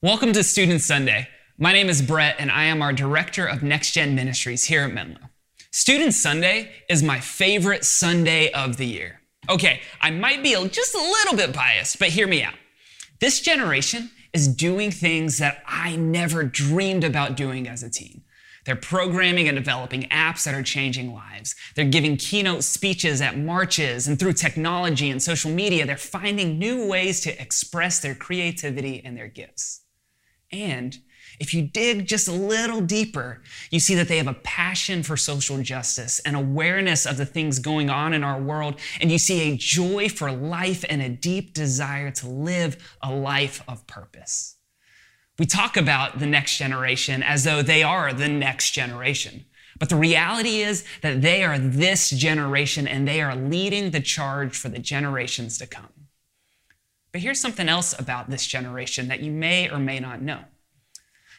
Welcome 0.00 0.32
to 0.34 0.44
Student 0.44 0.80
Sunday. 0.80 1.26
My 1.58 1.72
name 1.72 1.88
is 1.88 2.02
Brett, 2.02 2.36
and 2.38 2.52
I 2.52 2.66
am 2.66 2.82
our 2.82 2.92
Director 2.92 3.44
of 3.44 3.64
Next 3.64 3.90
Gen 3.90 4.14
Ministries 4.14 4.62
here 4.62 4.82
at 4.82 4.94
Menlo. 4.94 5.18
Student 5.72 6.14
Sunday 6.14 6.70
is 6.88 7.02
my 7.02 7.18
favorite 7.18 7.84
Sunday 7.84 8.52
of 8.52 8.76
the 8.76 8.86
year. 8.86 9.22
Okay, 9.50 9.80
I 10.00 10.12
might 10.12 10.44
be 10.44 10.52
just 10.68 10.94
a 10.94 10.98
little 10.98 11.36
bit 11.36 11.52
biased, 11.52 11.98
but 11.98 12.10
hear 12.10 12.28
me 12.28 12.44
out. 12.44 12.54
This 13.20 13.40
generation 13.40 14.12
is 14.32 14.46
doing 14.46 14.92
things 14.92 15.38
that 15.38 15.64
I 15.66 15.96
never 15.96 16.44
dreamed 16.44 17.02
about 17.02 17.36
doing 17.36 17.66
as 17.66 17.82
a 17.82 17.90
teen. 17.90 18.22
They're 18.66 18.76
programming 18.76 19.48
and 19.48 19.56
developing 19.56 20.02
apps 20.10 20.44
that 20.44 20.54
are 20.54 20.62
changing 20.62 21.12
lives. 21.12 21.56
They're 21.74 21.84
giving 21.84 22.18
keynote 22.18 22.62
speeches 22.62 23.20
at 23.20 23.36
marches, 23.36 24.06
and 24.06 24.16
through 24.16 24.34
technology 24.34 25.10
and 25.10 25.20
social 25.20 25.50
media, 25.50 25.86
they're 25.86 25.96
finding 25.96 26.56
new 26.56 26.86
ways 26.86 27.20
to 27.22 27.42
express 27.42 27.98
their 27.98 28.14
creativity 28.14 29.02
and 29.04 29.16
their 29.16 29.26
gifts. 29.26 29.80
And 30.50 30.98
if 31.38 31.54
you 31.54 31.62
dig 31.62 32.06
just 32.06 32.26
a 32.26 32.32
little 32.32 32.80
deeper, 32.80 33.42
you 33.70 33.80
see 33.80 33.94
that 33.94 34.08
they 34.08 34.16
have 34.16 34.26
a 34.26 34.34
passion 34.34 35.02
for 35.02 35.16
social 35.16 35.62
justice 35.62 36.20
and 36.20 36.34
awareness 36.34 37.06
of 37.06 37.16
the 37.16 37.26
things 37.26 37.58
going 37.58 37.90
on 37.90 38.12
in 38.12 38.24
our 38.24 38.40
world. 38.40 38.80
And 39.00 39.12
you 39.12 39.18
see 39.18 39.52
a 39.52 39.56
joy 39.56 40.08
for 40.08 40.32
life 40.32 40.84
and 40.88 41.02
a 41.02 41.08
deep 41.08 41.54
desire 41.54 42.10
to 42.12 42.28
live 42.28 42.96
a 43.02 43.12
life 43.12 43.62
of 43.68 43.86
purpose. 43.86 44.56
We 45.38 45.46
talk 45.46 45.76
about 45.76 46.18
the 46.18 46.26
next 46.26 46.56
generation 46.56 47.22
as 47.22 47.44
though 47.44 47.62
they 47.62 47.82
are 47.82 48.12
the 48.12 48.28
next 48.28 48.72
generation. 48.72 49.44
But 49.78 49.90
the 49.90 49.96
reality 49.96 50.62
is 50.62 50.84
that 51.02 51.22
they 51.22 51.44
are 51.44 51.58
this 51.58 52.10
generation 52.10 52.88
and 52.88 53.06
they 53.06 53.20
are 53.20 53.36
leading 53.36 53.92
the 53.92 54.00
charge 54.00 54.56
for 54.56 54.68
the 54.68 54.80
generations 54.80 55.58
to 55.58 55.68
come. 55.68 55.97
But 57.18 57.24
here's 57.24 57.40
something 57.40 57.68
else 57.68 57.98
about 57.98 58.30
this 58.30 58.46
generation 58.46 59.08
that 59.08 59.18
you 59.18 59.32
may 59.32 59.68
or 59.68 59.80
may 59.80 59.98
not 59.98 60.22
know. 60.22 60.44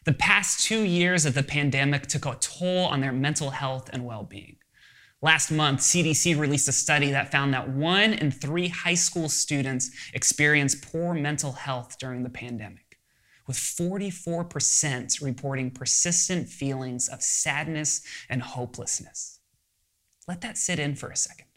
The 0.03 0.11
past 0.11 0.65
two 0.65 0.83
years 0.83 1.25
of 1.25 1.35
the 1.35 1.41
pandemic 1.41 2.05
took 2.07 2.25
a 2.25 2.35
toll 2.35 2.87
on 2.87 2.99
their 2.99 3.13
mental 3.13 3.51
health 3.51 3.89
and 3.93 4.05
well 4.05 4.25
being. 4.25 4.57
Last 5.21 5.51
month, 5.51 5.79
CDC 5.79 6.37
released 6.37 6.67
a 6.67 6.73
study 6.73 7.11
that 7.11 7.31
found 7.31 7.53
that 7.53 7.69
one 7.69 8.11
in 8.11 8.29
three 8.29 8.67
high 8.67 8.95
school 8.95 9.29
students 9.29 9.89
experienced 10.13 10.81
poor 10.81 11.13
mental 11.13 11.53
health 11.53 11.97
during 11.97 12.23
the 12.23 12.29
pandemic, 12.29 12.99
with 13.47 13.55
44% 13.55 15.21
reporting 15.21 15.71
persistent 15.71 16.49
feelings 16.49 17.07
of 17.07 17.23
sadness 17.23 18.01
and 18.27 18.41
hopelessness. 18.41 19.39
Let 20.27 20.41
that 20.41 20.57
sit 20.57 20.77
in 20.77 20.95
for 20.95 21.09
a 21.09 21.15
second. 21.15 21.48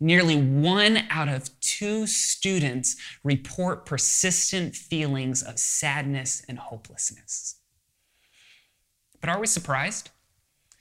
Nearly 0.00 0.36
one 0.36 1.04
out 1.10 1.28
of 1.28 1.60
two 1.60 2.06
students 2.06 2.96
report 3.22 3.84
persistent 3.84 4.74
feelings 4.74 5.42
of 5.42 5.58
sadness 5.58 6.42
and 6.48 6.58
hopelessness. 6.58 7.56
But 9.20 9.28
are 9.28 9.38
we 9.38 9.46
surprised? 9.46 10.10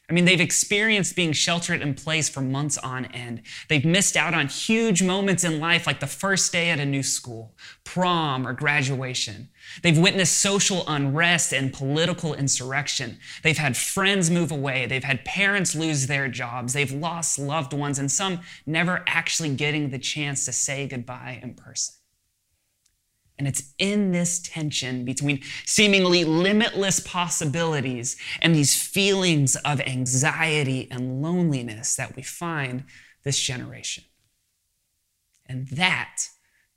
I 0.10 0.14
mean, 0.14 0.26
they've 0.26 0.42
experienced 0.42 1.16
being 1.16 1.34
sheltered 1.34 1.82
in 1.82 1.94
place 1.94 2.28
for 2.28 2.42
months 2.42 2.80
on 2.80 3.06
end. 3.06 3.44
They've 3.68 3.86
missed 3.86 4.18
out 4.18 4.34
on 4.34 4.48
huge 4.48 5.04
moments 5.04 5.44
in 5.44 5.60
life 5.60 5.86
like 5.86 6.00
the 6.00 6.08
first 6.08 6.52
day 6.52 6.72
at 6.72 6.80
a 6.80 6.86
new 6.86 7.04
school, 7.04 7.54
prom, 7.84 8.48
or 8.48 8.54
graduation. 8.54 9.50
They've 9.84 9.98
witnessed 9.98 10.40
social 10.40 10.84
unrest 10.88 11.54
and 11.54 11.72
political 11.72 12.34
insurrection. 12.34 13.20
They've 13.44 13.58
had 13.58 13.78
friends 13.78 14.32
move 14.32 14.52
away. 14.52 14.88
They've 14.88 15.04
had 15.04 15.26
parents 15.26 15.76
lose 15.76 16.08
their 16.08 16.28
jobs. 16.28 16.74
They've 16.74 16.92
lost 16.92 17.38
loved 17.38 17.74
ones, 17.74 18.00
and 18.00 18.12
some 18.12 18.40
never 18.66 19.04
actually 19.06 19.54
getting 19.54 19.92
the 19.92 20.00
chance 20.00 20.44
to 20.46 20.52
say 20.52 20.88
goodbye 20.88 21.40
in 21.44 21.54
person. 21.54 21.99
And 23.40 23.48
it's 23.48 23.74
in 23.78 24.12
this 24.12 24.40
tension 24.40 25.06
between 25.06 25.42
seemingly 25.66 26.26
limitless 26.26 27.00
possibilities 27.00 28.18
and 28.42 28.54
these 28.54 28.76
feelings 28.76 29.56
of 29.56 29.80
anxiety 29.80 30.90
and 30.92 31.22
loneliness 31.22 31.96
that 31.96 32.18
we 32.18 32.22
find 32.22 32.84
this 33.24 33.40
generation. 33.40 34.04
And 35.46 35.70
that 35.70 36.18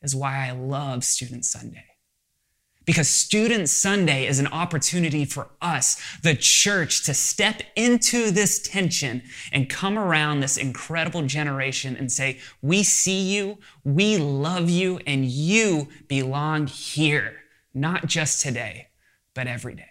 is 0.03 0.15
why 0.15 0.47
I 0.47 0.53
love 0.53 1.03
Student 1.03 1.45
Sunday. 1.45 1.85
Because 2.85 3.09
Student 3.09 3.69
Sunday 3.69 4.27
is 4.27 4.39
an 4.39 4.49
opportunity 4.49 5.25
for 5.25 5.49
us, 5.61 6.01
the 6.23 6.35
church, 6.35 7.05
to 7.05 7.15
step 7.15 7.63
into 7.77 8.31
this 8.31 8.61
tension 8.61 9.23
and 9.53 9.71
come 9.71 9.99
around 9.99 10.41
this 10.41 10.57
incredible 10.57 11.23
generation 11.23 11.97
and 11.97 12.11
say, 12.11 12.41
We 12.61 12.83
see 12.83 13.21
you, 13.21 13.59
we 13.85 14.19
love 14.19 14.69
you, 14.69 14.99
and 15.07 15.25
you 15.25 15.89
belong 16.09 16.67
here, 16.67 17.37
not 17.73 18.07
just 18.07 18.43
today, 18.43 18.89
but 19.35 19.47
every 19.47 19.75
day. 19.75 19.87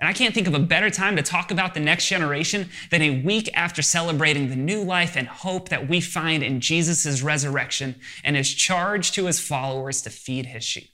And 0.00 0.08
I 0.08 0.14
can't 0.14 0.34
think 0.34 0.46
of 0.46 0.54
a 0.54 0.58
better 0.58 0.88
time 0.88 1.16
to 1.16 1.22
talk 1.22 1.50
about 1.50 1.74
the 1.74 1.80
next 1.80 2.08
generation 2.08 2.70
than 2.90 3.02
a 3.02 3.22
week 3.22 3.50
after 3.52 3.82
celebrating 3.82 4.48
the 4.48 4.56
new 4.56 4.82
life 4.82 5.14
and 5.14 5.28
hope 5.28 5.68
that 5.68 5.90
we 5.90 6.00
find 6.00 6.42
in 6.42 6.60
Jesus' 6.60 7.20
resurrection 7.20 7.96
and 8.24 8.34
his 8.34 8.52
charge 8.52 9.12
to 9.12 9.26
his 9.26 9.40
followers 9.40 10.00
to 10.02 10.10
feed 10.10 10.46
his 10.46 10.64
sheep. 10.64 10.89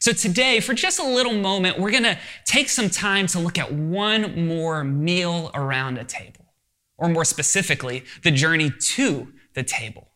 So, 0.00 0.12
today, 0.12 0.60
for 0.60 0.72
just 0.72 0.98
a 0.98 1.04
little 1.04 1.34
moment, 1.34 1.78
we're 1.78 1.90
going 1.90 2.04
to 2.04 2.18
take 2.46 2.70
some 2.70 2.88
time 2.88 3.26
to 3.28 3.38
look 3.38 3.58
at 3.58 3.70
one 3.70 4.46
more 4.46 4.82
meal 4.82 5.50
around 5.52 5.98
a 5.98 6.04
table, 6.04 6.54
or 6.96 7.10
more 7.10 7.26
specifically, 7.26 8.04
the 8.22 8.30
journey 8.30 8.70
to 8.70 9.30
the 9.52 9.62
table. 9.62 10.08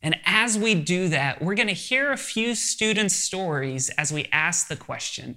And 0.00 0.16
as 0.24 0.58
we 0.58 0.74
do 0.74 1.08
that, 1.08 1.42
we're 1.42 1.54
going 1.54 1.68
to 1.68 1.74
hear 1.74 2.10
a 2.10 2.16
few 2.16 2.54
students' 2.54 3.14
stories 3.14 3.90
as 3.90 4.10
we 4.10 4.26
ask 4.32 4.68
the 4.68 4.76
question 4.76 5.36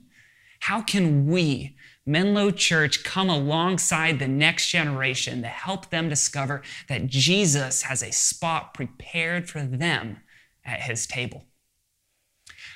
how 0.61 0.81
can 0.81 1.27
we, 1.27 1.75
Menlo 2.05 2.51
Church, 2.51 3.03
come 3.03 3.29
alongside 3.29 4.17
the 4.17 4.29
next 4.29 4.69
generation 4.69 5.41
to 5.41 5.49
help 5.49 5.89
them 5.89 6.07
discover 6.07 6.61
that 6.87 7.07
Jesus 7.07 7.81
has 7.81 8.01
a 8.01 8.13
spot 8.13 8.73
prepared 8.73 9.49
for 9.49 9.61
them 9.61 10.21
at 10.63 10.83
his 10.83 11.05
table? 11.05 11.43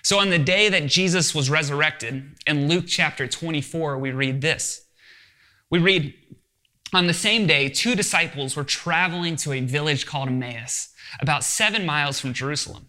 So, 0.07 0.19
on 0.19 0.29
the 0.29 0.39
day 0.39 0.69
that 0.69 0.85
Jesus 0.85 1.35
was 1.35 1.49
resurrected, 1.49 2.37
in 2.47 2.69
Luke 2.69 2.85
chapter 2.87 3.27
24, 3.27 3.97
we 3.97 4.11
read 4.11 4.39
this. 4.39 4.85
We 5.69 5.79
read, 5.79 6.13
On 6.93 7.07
the 7.07 7.13
same 7.13 7.45
day, 7.45 7.67
two 7.67 7.93
disciples 7.93 8.55
were 8.55 8.63
traveling 8.63 9.35
to 9.35 9.51
a 9.51 9.59
village 9.59 10.05
called 10.05 10.29
Emmaus, 10.29 10.93
about 11.19 11.43
seven 11.43 11.85
miles 11.85 12.21
from 12.21 12.31
Jerusalem. 12.31 12.87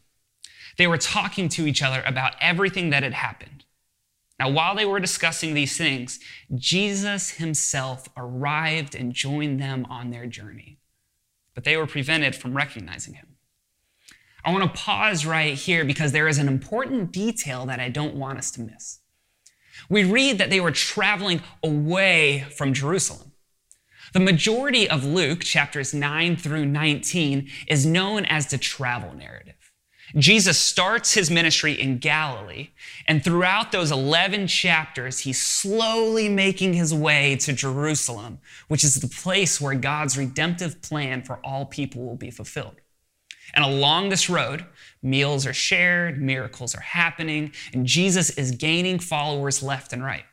They 0.77 0.87
were 0.87 0.97
talking 0.97 1.49
to 1.49 1.67
each 1.67 1.83
other 1.83 2.05
about 2.07 2.37
everything 2.41 2.91
that 2.91 3.03
had 3.03 3.15
happened. 3.15 3.65
Now, 4.39 4.51
while 4.51 4.77
they 4.77 4.87
were 4.87 5.01
discussing 5.01 5.55
these 5.55 5.77
things, 5.77 6.21
Jesus 6.55 7.31
himself 7.31 8.09
arrived 8.17 8.95
and 8.95 9.13
joined 9.13 9.61
them 9.61 9.87
on 9.91 10.13
their 10.13 10.27
journey, 10.27 10.79
but 11.57 11.65
they 11.65 11.77
were 11.77 11.89
prevented 11.89 12.37
from 12.37 12.57
recognizing 12.57 13.15
him. 13.15 13.38
I 14.45 14.53
want 14.53 14.65
to 14.65 14.81
pause 14.81 15.27
right 15.27 15.55
here 15.55 15.85
because 15.85 16.13
there 16.13 16.29
is 16.29 16.39
an 16.39 16.49
important 16.49 17.13
detail 17.13 17.67
that 17.67 17.81
I 17.81 17.89
don't 17.89 18.15
want 18.15 18.39
us 18.39 18.51
to 18.53 18.61
miss. 18.61 19.01
We 19.89 20.05
read 20.05 20.39
that 20.39 20.51
they 20.51 20.61
were 20.61 20.71
traveling 20.71 21.43
away 21.63 22.47
from 22.57 22.73
Jerusalem. 22.73 23.33
The 24.13 24.21
majority 24.21 24.89
of 24.89 25.05
Luke, 25.05 25.41
chapters 25.41 25.93
9 25.93 26.37
through 26.37 26.67
19, 26.67 27.49
is 27.69 27.85
known 27.85 28.25
as 28.25 28.47
the 28.47 28.59
travel 28.59 29.13
narrative. 29.15 29.55
Jesus 30.17 30.59
starts 30.59 31.13
his 31.13 31.31
ministry 31.31 31.79
in 31.79 31.99
Galilee, 31.99 32.71
and 33.07 33.23
throughout 33.23 33.73
those 33.73 33.91
11 33.91 34.47
chapters, 34.47 35.21
he's 35.21 35.41
slowly 35.41 36.31
making 36.31 36.73
his 36.73 36.95
way 36.95 37.37
to 37.37 37.53
Jerusalem, 37.53 38.39
which 38.69 38.85
is 38.85 38.95
the 38.95 39.09
place 39.09 39.61
where 39.61 39.75
God's 39.75 40.17
redemptive 40.17 40.81
plan 40.81 41.23
for 41.23 41.39
all 41.45 41.67
people 41.67 42.07
will 42.07 42.17
be 42.17 42.31
fulfilled. 42.31 42.77
And 43.55 43.65
along 43.65 44.09
this 44.09 44.29
road, 44.29 44.67
meals 45.03 45.47
are 45.47 45.55
shared, 45.55 46.21
miracles 46.21 46.75
are 46.75 46.81
happening, 46.81 47.53
and 47.73 47.87
Jesus 47.87 48.31
is 48.31 48.53
gaining 48.53 48.99
followers 48.99 49.63
left 49.63 49.93
and 49.93 50.05
right. 50.05 50.25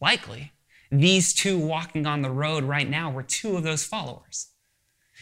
Likely, 0.00 0.52
these 0.90 1.32
two 1.32 1.58
walking 1.58 2.06
on 2.06 2.22
the 2.22 2.30
road 2.30 2.64
right 2.64 2.88
now 2.88 3.10
were 3.10 3.22
two 3.22 3.56
of 3.56 3.62
those 3.62 3.84
followers. 3.84 4.48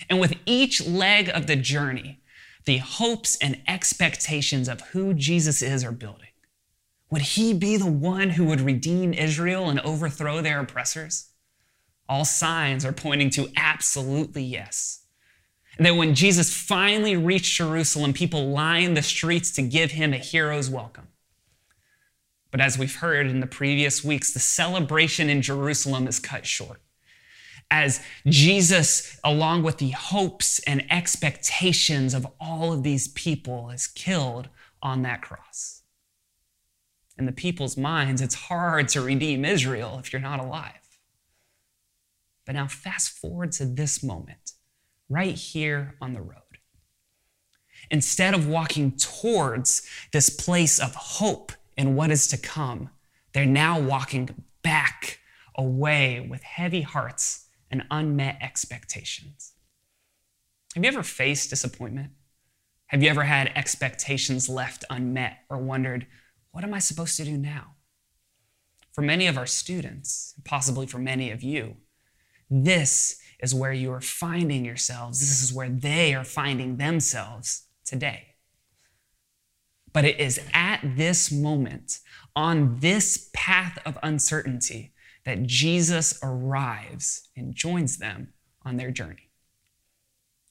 And 0.08 0.20
with 0.20 0.36
each 0.44 0.86
leg 0.86 1.30
of 1.30 1.46
the 1.46 1.56
journey, 1.56 2.20
the 2.66 2.78
hopes 2.78 3.36
and 3.40 3.62
expectations 3.66 4.68
of 4.68 4.80
who 4.80 5.14
Jesus 5.14 5.62
is 5.62 5.84
are 5.84 5.92
building. 5.92 6.26
Would 7.10 7.22
he 7.22 7.54
be 7.54 7.76
the 7.76 7.86
one 7.86 8.30
who 8.30 8.44
would 8.46 8.60
redeem 8.60 9.14
Israel 9.14 9.68
and 9.70 9.80
overthrow 9.80 10.42
their 10.42 10.60
oppressors? 10.60 11.30
All 12.08 12.24
signs 12.24 12.84
are 12.84 12.92
pointing 12.92 13.30
to 13.30 13.48
absolutely 13.56 14.42
yes. 14.42 15.05
That 15.78 15.96
when 15.96 16.14
Jesus 16.14 16.54
finally 16.54 17.16
reached 17.16 17.56
Jerusalem, 17.56 18.12
people 18.12 18.48
lined 18.48 18.96
the 18.96 19.02
streets 19.02 19.50
to 19.52 19.62
give 19.62 19.90
him 19.90 20.12
a 20.12 20.18
hero's 20.18 20.70
welcome. 20.70 21.08
But 22.50 22.60
as 22.60 22.78
we've 22.78 22.96
heard 22.96 23.26
in 23.26 23.40
the 23.40 23.46
previous 23.46 24.02
weeks, 24.02 24.32
the 24.32 24.38
celebration 24.40 25.28
in 25.28 25.42
Jerusalem 25.42 26.06
is 26.06 26.18
cut 26.18 26.46
short. 26.46 26.80
As 27.70 28.00
Jesus, 28.26 29.18
along 29.24 29.64
with 29.64 29.78
the 29.78 29.90
hopes 29.90 30.60
and 30.60 30.90
expectations 30.90 32.14
of 32.14 32.26
all 32.40 32.72
of 32.72 32.82
these 32.82 33.08
people, 33.08 33.70
is 33.70 33.86
killed 33.86 34.48
on 34.80 35.02
that 35.02 35.20
cross. 35.20 35.82
In 37.18 37.26
the 37.26 37.32
people's 37.32 37.76
minds, 37.76 38.22
it's 38.22 38.34
hard 38.34 38.88
to 38.88 39.00
redeem 39.00 39.44
Israel 39.44 39.98
if 39.98 40.12
you're 40.12 40.22
not 40.22 40.38
alive. 40.38 40.72
But 42.44 42.54
now, 42.54 42.68
fast 42.68 43.10
forward 43.10 43.52
to 43.52 43.66
this 43.66 44.02
moment, 44.02 44.52
right 45.08 45.34
here 45.34 45.94
on 46.00 46.12
the 46.12 46.20
road. 46.20 46.40
Instead 47.90 48.34
of 48.34 48.48
walking 48.48 48.92
towards 48.92 49.86
this 50.12 50.30
place 50.30 50.78
of 50.78 50.94
hope 50.94 51.52
in 51.76 51.94
what 51.94 52.10
is 52.10 52.26
to 52.28 52.36
come, 52.36 52.90
they're 53.32 53.46
now 53.46 53.78
walking 53.78 54.44
back 54.62 55.20
away 55.54 56.26
with 56.28 56.42
heavy 56.42 56.82
hearts 56.82 57.46
and 57.70 57.84
unmet 57.90 58.38
expectations. 58.40 59.52
Have 60.74 60.84
you 60.84 60.88
ever 60.88 61.02
faced 61.02 61.50
disappointment? 61.50 62.10
Have 62.88 63.02
you 63.02 63.10
ever 63.10 63.24
had 63.24 63.52
expectations 63.54 64.48
left 64.48 64.84
unmet 64.90 65.38
or 65.48 65.58
wondered, 65.58 66.06
what 66.52 66.64
am 66.64 66.74
I 66.74 66.78
supposed 66.78 67.16
to 67.16 67.24
do 67.24 67.36
now? 67.36 67.74
For 68.92 69.02
many 69.02 69.26
of 69.26 69.36
our 69.36 69.46
students, 69.46 70.34
possibly 70.44 70.86
for 70.86 70.98
many 70.98 71.30
of 71.30 71.42
you, 71.42 71.76
this 72.48 73.20
is 73.40 73.54
where 73.54 73.72
you 73.72 73.92
are 73.92 74.00
finding 74.00 74.64
yourselves. 74.64 75.20
This 75.20 75.42
is 75.42 75.52
where 75.52 75.68
they 75.68 76.14
are 76.14 76.24
finding 76.24 76.76
themselves 76.76 77.64
today. 77.84 78.34
But 79.92 80.04
it 80.04 80.20
is 80.20 80.40
at 80.52 80.80
this 80.96 81.32
moment, 81.32 82.00
on 82.34 82.78
this 82.80 83.30
path 83.32 83.78
of 83.86 83.98
uncertainty, 84.02 84.92
that 85.24 85.44
Jesus 85.44 86.18
arrives 86.22 87.28
and 87.36 87.54
joins 87.54 87.98
them 87.98 88.32
on 88.62 88.76
their 88.76 88.90
journey. 88.90 89.30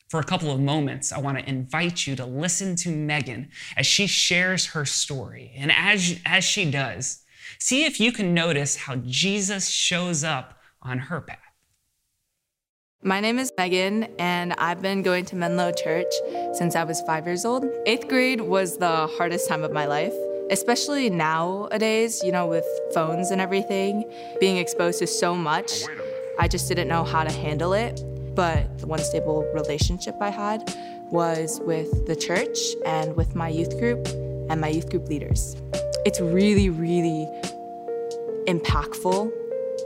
For 0.09 0.19
a 0.19 0.23
couple 0.23 0.51
of 0.51 0.59
moments, 0.59 1.11
I 1.11 1.19
want 1.19 1.37
to 1.37 1.49
invite 1.49 2.05
you 2.05 2.15
to 2.15 2.25
listen 2.25 2.75
to 2.77 2.89
Megan 2.89 3.49
as 3.75 3.87
she 3.87 4.07
shares 4.07 4.67
her 4.67 4.85
story. 4.85 5.51
And 5.55 5.71
as, 5.71 6.19
as 6.25 6.43
she 6.43 6.69
does, 6.69 7.23
see 7.59 7.85
if 7.85 7.99
you 7.99 8.11
can 8.11 8.33
notice 8.33 8.75
how 8.75 8.97
Jesus 8.97 9.69
shows 9.69 10.23
up 10.23 10.59
on 10.81 10.99
her 10.99 11.21
path. 11.21 11.44
My 13.05 13.19
name 13.19 13.37
is 13.37 13.53
Megan, 13.55 14.07
and 14.17 14.53
I've 14.53 14.81
been 14.81 15.03
going 15.03 15.25
to 15.25 15.35
Menlo 15.35 15.71
Church 15.71 16.11
since 16.53 16.75
I 16.75 16.83
was 16.83 17.01
five 17.01 17.27
years 17.27 17.45
old. 17.45 17.63
Eighth 17.85 18.07
grade 18.07 18.41
was 18.41 18.79
the 18.79 19.05
hardest 19.05 19.47
time 19.47 19.63
of 19.63 19.71
my 19.71 19.85
life, 19.85 20.15
especially 20.49 21.11
nowadays, 21.11 22.23
you 22.23 22.31
know, 22.31 22.47
with 22.47 22.65
phones 22.95 23.29
and 23.29 23.39
everything, 23.39 24.11
being 24.39 24.57
exposed 24.57 24.97
to 24.99 25.05
so 25.05 25.35
much. 25.35 25.83
I 26.39 26.47
just 26.47 26.67
didn't 26.67 26.87
know 26.87 27.03
how 27.03 27.23
to 27.23 27.31
handle 27.31 27.73
it. 27.73 28.03
But 28.33 28.79
the 28.79 28.87
one 28.87 28.97
stable 28.97 29.47
relationship 29.53 30.15
I 30.19 30.31
had 30.31 30.75
was 31.11 31.61
with 31.63 32.07
the 32.07 32.15
church 32.15 32.57
and 32.87 33.15
with 33.15 33.35
my 33.35 33.49
youth 33.49 33.77
group 33.77 34.07
and 34.49 34.59
my 34.59 34.69
youth 34.69 34.89
group 34.89 35.07
leaders. 35.09 35.55
It's 36.07 36.19
really, 36.19 36.71
really 36.71 37.29
impactful 38.47 39.31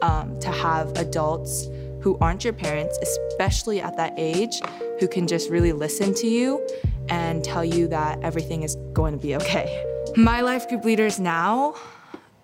um, 0.01 0.39
to 0.39 0.51
have 0.51 0.95
adults 0.95 1.67
who 2.01 2.17
aren't 2.19 2.43
your 2.43 2.53
parents, 2.53 2.97
especially 3.01 3.81
at 3.81 3.97
that 3.97 4.13
age, 4.17 4.61
who 4.99 5.07
can 5.07 5.27
just 5.27 5.49
really 5.49 5.73
listen 5.73 6.13
to 6.15 6.27
you 6.27 6.65
and 7.09 7.43
tell 7.43 7.65
you 7.65 7.87
that 7.87 8.21
everything 8.21 8.63
is 8.63 8.75
going 8.93 9.13
to 9.13 9.19
be 9.19 9.35
okay. 9.35 9.85
My 10.15 10.41
life 10.41 10.67
group 10.69 10.85
leaders 10.85 11.19
now, 11.19 11.75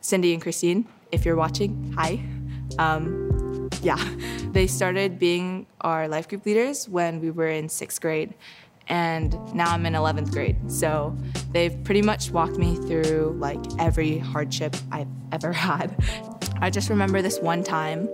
Cindy 0.02 0.34
and 0.34 0.42
Christine, 0.42 0.88
if 1.12 1.26
you're 1.26 1.36
watching, 1.36 1.94
hi. 1.96 2.24
Um, 2.78 3.70
yeah, 3.82 4.04
they 4.52 4.68
started 4.68 5.20
being 5.20 5.68
our 5.82 6.08
life 6.08 6.28
group 6.28 6.46
leaders 6.46 6.90
when 6.90 7.22
we 7.22 7.32
were 7.32 7.48
in 7.48 7.70
sixth 7.70 8.02
grade, 8.02 8.34
and 8.88 9.34
now 9.54 9.72
I'm 9.72 9.86
in 9.86 9.94
11th 9.94 10.32
grade. 10.32 10.72
So 10.72 11.16
they've 11.52 11.84
pretty 11.84 12.02
much 12.02 12.32
walked 12.32 12.58
me 12.58 12.76
through 12.76 13.36
like 13.40 13.60
every 13.80 14.18
hardship 14.18 14.76
I've 14.92 15.08
ever 15.32 15.54
had. 15.68 15.96
I 16.62 16.70
just 16.70 16.90
remember 16.90 17.22
this 17.22 17.40
one 17.40 17.64
time 17.64 18.08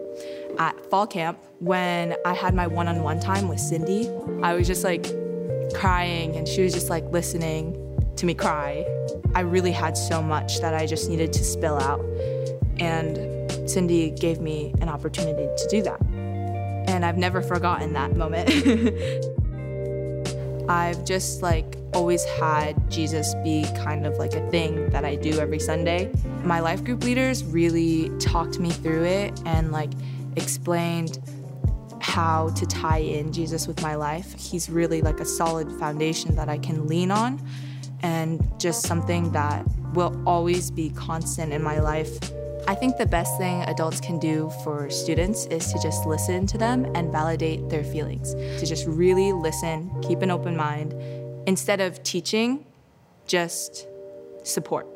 at 0.59 0.77
fall 0.89 1.07
camp 1.07 1.39
when 1.59 2.15
I 2.25 2.33
had 2.33 2.53
my 2.53 2.67
one 2.67 2.87
on 2.87 3.03
one 3.03 3.19
time 3.19 3.47
with 3.47 3.59
Cindy. 3.59 4.09
I 4.43 4.53
was 4.53 4.67
just 4.67 4.83
like 4.83 5.05
crying, 5.73 6.35
and 6.35 6.47
she 6.47 6.61
was 6.61 6.73
just 6.73 6.89
like 6.89 7.05
listening 7.11 7.77
to 8.17 8.25
me 8.25 8.33
cry. 8.33 8.85
I 9.33 9.41
really 9.41 9.71
had 9.71 9.97
so 9.97 10.21
much 10.21 10.59
that 10.61 10.73
I 10.73 10.85
just 10.85 11.09
needed 11.09 11.33
to 11.33 11.43
spill 11.43 11.79
out. 11.79 12.01
And 12.79 13.69
Cindy 13.69 14.11
gave 14.11 14.39
me 14.39 14.73
an 14.81 14.89
opportunity 14.89 15.47
to 15.55 15.67
do 15.69 15.81
that. 15.83 16.01
And 16.01 17.05
I've 17.05 17.17
never 17.17 17.41
forgotten 17.41 17.93
that 17.93 18.15
moment. 18.15 18.49
I've 20.69 21.03
just 21.05 21.41
like 21.41 21.77
always 21.93 22.23
had 22.23 22.89
Jesus 22.89 23.35
be 23.43 23.65
kind 23.83 24.05
of 24.05 24.17
like 24.17 24.33
a 24.33 24.49
thing 24.49 24.89
that 24.91 25.05
I 25.05 25.15
do 25.15 25.39
every 25.39 25.59
Sunday. 25.59 26.11
My 26.43 26.59
life 26.59 26.83
group 26.83 27.03
leaders 27.03 27.43
really 27.43 28.09
talked 28.19 28.59
me 28.59 28.69
through 28.69 29.03
it 29.03 29.39
and 29.45 29.71
like 29.71 29.91
explained 30.35 31.19
how 31.99 32.49
to 32.49 32.65
tie 32.65 32.97
in 32.97 33.31
Jesus 33.31 33.67
with 33.67 33.81
my 33.81 33.95
life. 33.95 34.33
He's 34.37 34.69
really 34.69 35.01
like 35.01 35.19
a 35.19 35.25
solid 35.25 35.71
foundation 35.79 36.35
that 36.35 36.49
I 36.49 36.57
can 36.57 36.87
lean 36.87 37.11
on 37.11 37.41
and 38.01 38.41
just 38.59 38.83
something 38.83 39.31
that 39.31 39.65
will 39.93 40.21
always 40.25 40.71
be 40.71 40.89
constant 40.89 41.53
in 41.53 41.61
my 41.61 41.79
life. 41.79 42.17
I 42.67 42.75
think 42.75 42.97
the 42.97 43.05
best 43.05 43.37
thing 43.37 43.61
adults 43.63 43.99
can 43.99 44.19
do 44.19 44.51
for 44.63 44.89
students 44.89 45.45
is 45.47 45.71
to 45.73 45.79
just 45.81 46.05
listen 46.05 46.45
to 46.47 46.57
them 46.57 46.85
and 46.95 47.11
validate 47.11 47.69
their 47.69 47.83
feelings. 47.83 48.33
To 48.33 48.65
just 48.65 48.85
really 48.87 49.31
listen, 49.31 49.91
keep 50.01 50.21
an 50.21 50.31
open 50.31 50.55
mind. 50.55 50.93
Instead 51.47 51.81
of 51.81 52.01
teaching, 52.03 52.65
just 53.25 53.87
support. 54.43 54.87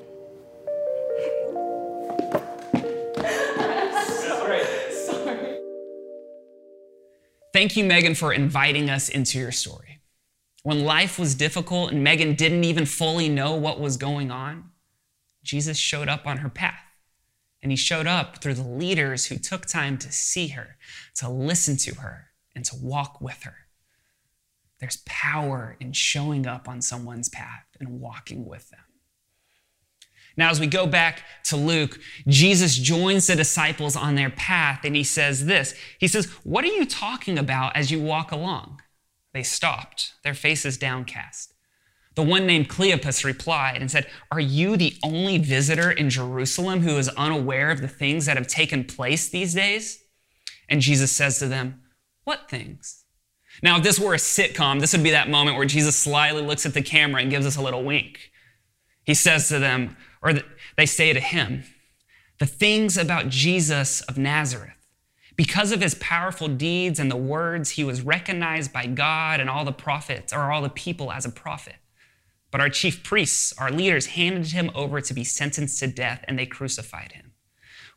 Thank 7.56 7.78
you, 7.78 7.86
Megan, 7.86 8.16
for 8.16 8.34
inviting 8.34 8.90
us 8.90 9.08
into 9.08 9.40
your 9.40 9.54
story. 9.54 10.02
When 10.64 10.84
life 10.84 11.18
was 11.18 11.36
difficult 11.36 11.94
and 11.94 12.04
Megan 12.04 12.36
didn't 12.36 12.66
even 12.66 12.86
fully 12.86 13.30
know 13.30 13.56
what 13.56 13.80
was 13.80 13.96
going 13.96 14.30
on, 14.30 14.72
Jesus 15.42 15.78
showed 15.78 16.10
up 16.10 16.28
on 16.28 16.40
her 16.40 16.50
path. 16.50 16.84
And 17.64 17.72
he 17.72 17.78
showed 17.78 18.08
up 18.08 18.40
through 18.40 18.56
the 18.56 18.68
leaders 18.68 19.28
who 19.28 19.38
took 19.38 19.68
time 19.68 19.98
to 20.00 20.12
see 20.12 20.50
her, 20.50 20.76
to 21.16 21.30
listen 21.30 21.78
to 21.78 21.96
her, 21.96 22.32
and 22.54 22.66
to 22.66 22.76
walk 22.76 23.22
with 23.22 23.44
her. 23.44 23.56
There's 24.82 25.02
power 25.06 25.78
in 25.80 25.94
showing 25.94 26.46
up 26.46 26.68
on 26.68 26.82
someone's 26.82 27.30
path 27.30 27.68
and 27.80 28.02
walking 28.02 28.46
with 28.46 28.70
them. 28.70 28.85
Now, 30.38 30.50
as 30.50 30.60
we 30.60 30.68
go 30.68 30.86
back 30.86 31.24
to 31.46 31.56
Luke, 31.56 32.00
Jesus 32.28 32.76
joins 32.76 33.28
the 33.28 33.36
disciples 33.36 33.96
on 33.96 34.16
their 34.16 34.30
path 34.30 34.82
and 34.84 34.96
he 34.96 35.04
says 35.04 35.46
this 35.46 35.76
He 36.00 36.08
says, 36.08 36.26
What 36.44 36.64
are 36.64 36.68
you 36.68 36.86
talking 36.86 37.38
about 37.38 37.76
as 37.76 37.92
you 37.92 38.02
walk 38.02 38.32
along? 38.32 38.82
They 39.34 39.44
stopped, 39.44 40.14
their 40.24 40.34
faces 40.34 40.78
downcast. 40.78 41.54
The 42.16 42.24
one 42.24 42.46
named 42.46 42.70
Cleopas 42.70 43.26
replied 43.26 43.82
and 43.82 43.92
said, 43.92 44.08
Are 44.32 44.40
you 44.40 44.78
the 44.78 44.96
only 45.04 45.38
visitor 45.38 45.92
in 45.92 46.10
Jerusalem 46.10 46.82
who 46.82 46.98
is 46.98 47.10
unaware 47.10 47.70
of 47.70 47.82
the 47.82 47.90
things 47.90 48.26
that 48.26 48.38
have 48.38 48.48
taken 48.48 48.86
place 48.86 49.30
these 49.30 49.54
days? 49.54 50.02
And 50.70 50.82
Jesus 50.82 51.12
says 51.12 51.40
to 51.40 51.48
them, 51.48 51.82
What 52.24 52.50
things? 52.50 53.04
Now, 53.62 53.78
if 53.78 53.84
this 53.84 54.00
were 54.00 54.14
a 54.14 54.18
sitcom, 54.18 54.80
this 54.80 54.94
would 54.94 55.04
be 55.04 55.12
that 55.12 55.30
moment 55.30 55.58
where 55.58 55.66
Jesus 55.66 55.96
slyly 55.96 56.42
looks 56.42 56.66
at 56.66 56.74
the 56.74 56.82
camera 56.82 57.22
and 57.22 57.30
gives 57.30 57.46
us 57.46 57.56
a 57.56 57.62
little 57.62 57.84
wink. 57.84 58.32
He 59.04 59.14
says 59.14 59.48
to 59.50 59.60
them, 59.60 59.96
or 60.26 60.34
they 60.76 60.86
say 60.86 61.14
to 61.14 61.20
him, 61.20 61.64
the 62.40 62.46
things 62.46 62.98
about 62.98 63.30
Jesus 63.30 64.02
of 64.02 64.18
Nazareth. 64.18 64.72
Because 65.38 65.72
of 65.72 65.82
his 65.82 65.96
powerful 65.96 66.48
deeds 66.48 67.00
and 67.00 67.12
the 67.12 67.16
words, 67.16 67.72
he 67.72 67.84
was 67.84 68.02
recognized 68.02 68.74
by 68.74 68.88
God 68.88 69.40
and 69.40 69.50
all 69.50 69.64
the 69.64 69.72
prophets, 69.72 70.34
or 70.34 70.52
all 70.52 70.62
the 70.62 70.70
people, 70.70 71.12
as 71.12 71.26
a 71.26 71.30
prophet. 71.30 71.76
But 72.52 72.62
our 72.62 72.70
chief 72.70 73.04
priests, 73.04 73.54
our 73.58 73.70
leaders, 73.70 74.08
handed 74.08 74.48
him 74.48 74.72
over 74.74 75.00
to 75.02 75.14
be 75.14 75.24
sentenced 75.24 75.80
to 75.80 75.88
death, 75.88 76.24
and 76.28 76.40
they 76.40 76.46
crucified 76.46 77.12
him. 77.12 77.34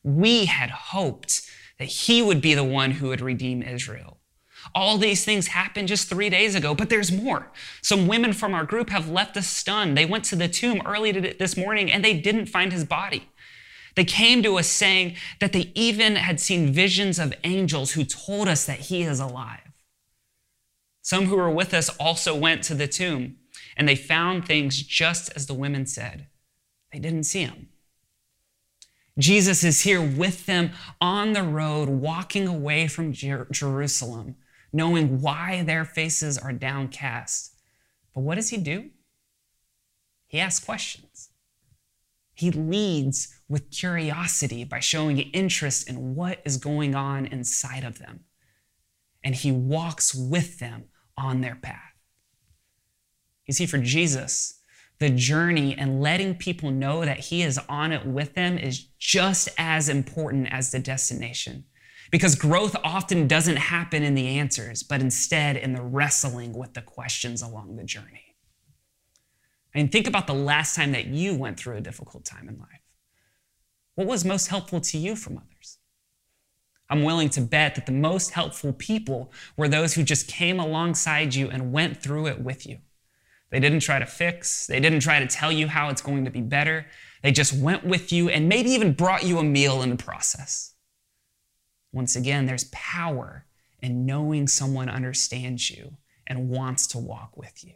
We 0.02 0.47
had 0.47 0.70
hoped 0.70 1.42
that 1.78 1.87
he 1.87 2.23
would 2.23 2.40
be 2.40 2.54
the 2.54 2.64
one 2.64 2.90
who 2.92 3.08
would 3.08 3.20
redeem 3.20 3.62
Israel. 3.62 4.17
All 4.75 4.98
these 4.98 5.25
things 5.25 5.48
happened 5.48 5.88
just 5.88 6.08
three 6.08 6.30
days 6.30 6.54
ago, 6.54 6.75
but 6.75 6.90
there's 6.90 7.12
more. 7.12 7.50
Some 7.82 8.06
women 8.06 8.32
from 8.32 8.54
our 8.54 8.64
group 8.64 8.90
have 8.90 9.08
left 9.08 9.37
us 9.37 9.46
stunned. 9.46 9.96
They 9.96 10.06
went 10.06 10.25
to 10.25 10.37
the 10.37 10.48
tomb 10.48 10.82
early 10.84 11.12
this 11.12 11.56
morning 11.56 11.90
and 11.90 12.04
they 12.04 12.14
didn't 12.18 12.46
find 12.46 12.72
his 12.72 12.84
body. 12.84 13.28
They 13.96 14.04
came 14.04 14.42
to 14.42 14.58
us 14.58 14.68
saying 14.68 15.16
that 15.40 15.52
they 15.52 15.72
even 15.75 16.16
had 16.16 16.38
seen 16.38 16.72
visions 16.72 17.18
of 17.18 17.34
angels 17.44 17.92
who 17.92 18.04
told 18.04 18.46
us 18.46 18.66
that 18.66 18.78
he 18.80 19.02
is 19.02 19.18
alive. 19.18 19.72
Some 21.02 21.26
who 21.26 21.37
were 21.37 21.50
with 21.50 21.75
us 21.75 21.88
also 21.98 22.37
went 22.37 22.62
to 22.64 22.75
the 22.75 22.87
tomb 22.87 23.38
and 23.76 23.88
they 23.88 23.96
found 23.96 24.46
things 24.46 24.82
just 24.82 25.32
as 25.34 25.46
the 25.46 25.54
women 25.54 25.87
said. 25.87 26.26
They 26.92 26.98
didn't 26.98 27.25
see 27.25 27.42
him. 27.42 27.68
Jesus 29.18 29.64
is 29.64 29.82
here 29.82 30.00
with 30.00 30.46
them 30.46 30.70
on 31.00 31.32
the 31.32 31.42
road, 31.42 31.88
walking 31.88 32.46
away 32.46 32.87
from 32.87 33.12
Jer- 33.12 33.48
Jerusalem 33.50 34.37
knowing 34.78 35.20
why 35.20 35.64
their 35.64 35.85
faces 35.85 36.38
are 36.38 36.52
downcast. 36.52 37.52
But 38.14 38.20
what 38.20 38.37
does 38.37 38.50
he 38.50 38.56
do? 38.56 38.90
He 40.28 40.38
asks 40.38 40.64
questions. 40.64 41.30
He 42.32 42.52
leads 42.52 43.35
with 43.49 43.73
curiosity 43.73 44.62
by 44.62 44.78
showing 44.78 45.18
interest 45.18 45.88
in 45.88 46.14
what 46.14 46.40
is 46.44 46.56
going 46.58 46.94
on 46.94 47.26
inside 47.26 47.82
of 47.82 47.99
them. 47.99 48.20
And 49.25 49.35
he 49.35 49.50
walks 49.50 50.14
with 50.14 50.61
them 50.61 50.85
on 51.16 51.40
their 51.40 51.56
path. 51.56 51.97
You 53.47 53.54
see, 53.54 53.66
for 53.66 53.78
Jesus, 53.78 54.61
the 55.00 55.11
journey 55.11 55.75
and 55.76 56.00
letting 56.00 56.37
people 56.37 56.70
know 56.70 57.04
that 57.04 57.18
he 57.18 57.42
is 57.42 57.58
on 57.68 57.90
it 57.90 58.06
with 58.06 58.35
them 58.35 58.56
is 58.56 58.78
just 59.00 59.49
as 59.58 59.88
important 59.88 60.52
as 60.52 60.70
the 60.70 60.78
destination. 60.78 61.64
Because 62.10 62.34
growth 62.34 62.74
often 62.82 63.28
doesn't 63.28 63.56
happen 63.56 64.02
in 64.02 64.14
the 64.14 64.38
answers, 64.38 64.82
but 64.82 65.00
instead 65.00 65.56
in 65.56 65.72
the 65.72 65.82
wrestling 65.82 66.52
with 66.52 66.74
the 66.74 66.82
questions 66.82 67.42
along 67.42 67.76
the 67.76 67.84
journey. 67.84 68.34
I 69.74 69.78
mean, 69.78 69.88
think 69.88 70.06
about 70.06 70.26
the 70.26 70.34
last 70.34 70.74
time 70.74 70.92
that 70.92 71.06
you 71.06 71.34
went 71.34 71.58
through 71.60 71.76
a 71.76 71.80
difficult 71.80 72.24
time 72.24 72.48
in 72.48 72.58
life. 72.58 72.80
What 73.94 74.06
was 74.06 74.24
most 74.24 74.48
helpful 74.48 74.80
to 74.80 74.98
you 74.98 75.16
from 75.16 75.36
others? 75.36 75.78
I'm 76.90 77.02
willing 77.02 77.28
to 77.30 77.42
bet 77.42 77.74
that 77.74 77.84
the 77.84 77.92
most 77.92 78.30
helpful 78.30 78.72
people 78.72 79.30
were 79.56 79.68
those 79.68 79.94
who 79.94 80.02
just 80.02 80.26
came 80.26 80.58
alongside 80.58 81.34
you 81.34 81.50
and 81.50 81.72
went 81.72 82.02
through 82.02 82.28
it 82.28 82.40
with 82.40 82.66
you. 82.66 82.78
They 83.50 83.60
didn't 83.60 83.80
try 83.80 83.98
to 83.98 84.06
fix, 84.06 84.66
they 84.66 84.80
didn't 84.80 85.00
try 85.00 85.20
to 85.20 85.26
tell 85.26 85.52
you 85.52 85.68
how 85.68 85.90
it's 85.90 86.02
going 86.02 86.24
to 86.24 86.30
be 86.30 86.40
better. 86.40 86.86
They 87.22 87.32
just 87.32 87.52
went 87.52 87.84
with 87.84 88.12
you 88.12 88.28
and 88.28 88.48
maybe 88.48 88.70
even 88.70 88.92
brought 88.92 89.24
you 89.24 89.38
a 89.38 89.44
meal 89.44 89.82
in 89.82 89.90
the 89.90 89.96
process. 89.96 90.74
Once 91.92 92.16
again, 92.16 92.47
there's 92.47 92.64
power 92.73 93.45
in 93.80 94.07
knowing 94.07 94.49
someone 94.49 94.88
understands 94.88 95.71
you 95.71 95.97
and 96.26 96.50
wants 96.50 96.87
to 96.88 96.99
walk 96.99 97.37
with 97.37 97.64
you. 97.64 97.75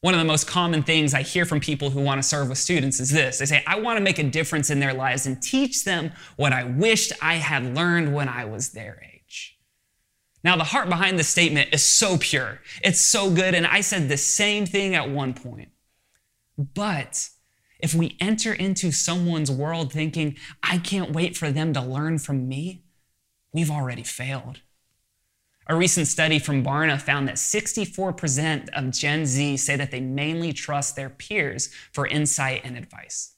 One 0.00 0.14
of 0.14 0.20
the 0.20 0.26
most 0.26 0.48
common 0.48 0.82
things 0.82 1.14
I 1.14 1.22
hear 1.22 1.44
from 1.44 1.60
people 1.60 1.90
who 1.90 2.00
want 2.00 2.20
to 2.20 2.28
serve 2.28 2.48
with 2.48 2.58
students 2.58 2.98
is 2.98 3.10
this. 3.10 3.38
They 3.38 3.46
say, 3.46 3.62
I 3.66 3.78
want 3.78 3.98
to 3.98 4.02
make 4.02 4.18
a 4.18 4.24
difference 4.24 4.68
in 4.68 4.80
their 4.80 4.92
lives 4.92 5.26
and 5.26 5.40
teach 5.40 5.84
them 5.84 6.10
what 6.36 6.52
I 6.52 6.64
wished 6.64 7.12
I 7.22 7.34
had 7.34 7.76
learned 7.76 8.12
when 8.12 8.28
I 8.28 8.44
was 8.44 8.70
their 8.70 9.00
age. 9.14 9.58
Now, 10.42 10.56
the 10.56 10.64
heart 10.64 10.88
behind 10.88 11.20
this 11.20 11.28
statement 11.28 11.72
is 11.72 11.86
so 11.86 12.18
pure. 12.18 12.58
It's 12.82 13.00
so 13.00 13.30
good. 13.30 13.54
And 13.54 13.64
I 13.64 13.80
said 13.80 14.08
the 14.08 14.16
same 14.16 14.66
thing 14.66 14.96
at 14.96 15.08
one 15.08 15.34
point. 15.34 15.68
But 16.58 17.28
if 17.82 17.94
we 17.94 18.16
enter 18.20 18.52
into 18.52 18.92
someone's 18.92 19.50
world 19.50 19.92
thinking, 19.92 20.36
I 20.62 20.78
can't 20.78 21.12
wait 21.12 21.36
for 21.36 21.50
them 21.50 21.72
to 21.74 21.82
learn 21.82 22.18
from 22.18 22.48
me, 22.48 22.84
we've 23.52 23.70
already 23.70 24.04
failed. 24.04 24.60
A 25.66 25.74
recent 25.74 26.06
study 26.06 26.38
from 26.38 26.64
Barna 26.64 27.00
found 27.00 27.28
that 27.28 27.36
64% 27.36 28.68
of 28.70 28.90
Gen 28.90 29.26
Z 29.26 29.56
say 29.58 29.76
that 29.76 29.90
they 29.90 30.00
mainly 30.00 30.52
trust 30.52 30.96
their 30.96 31.10
peers 31.10 31.70
for 31.92 32.06
insight 32.06 32.62
and 32.64 32.76
advice. 32.76 33.34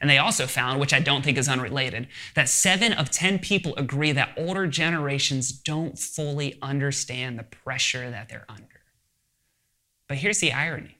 And 0.00 0.08
they 0.08 0.18
also 0.18 0.46
found, 0.46 0.80
which 0.80 0.94
I 0.94 1.00
don't 1.00 1.22
think 1.22 1.36
is 1.36 1.48
unrelated, 1.48 2.08
that 2.34 2.48
seven 2.48 2.92
of 2.92 3.10
10 3.10 3.38
people 3.40 3.76
agree 3.76 4.12
that 4.12 4.34
older 4.36 4.66
generations 4.66 5.52
don't 5.52 5.98
fully 5.98 6.58
understand 6.62 7.38
the 7.38 7.44
pressure 7.44 8.10
that 8.10 8.28
they're 8.28 8.46
under. 8.48 8.64
But 10.08 10.18
here's 10.18 10.40
the 10.40 10.52
irony 10.52 10.96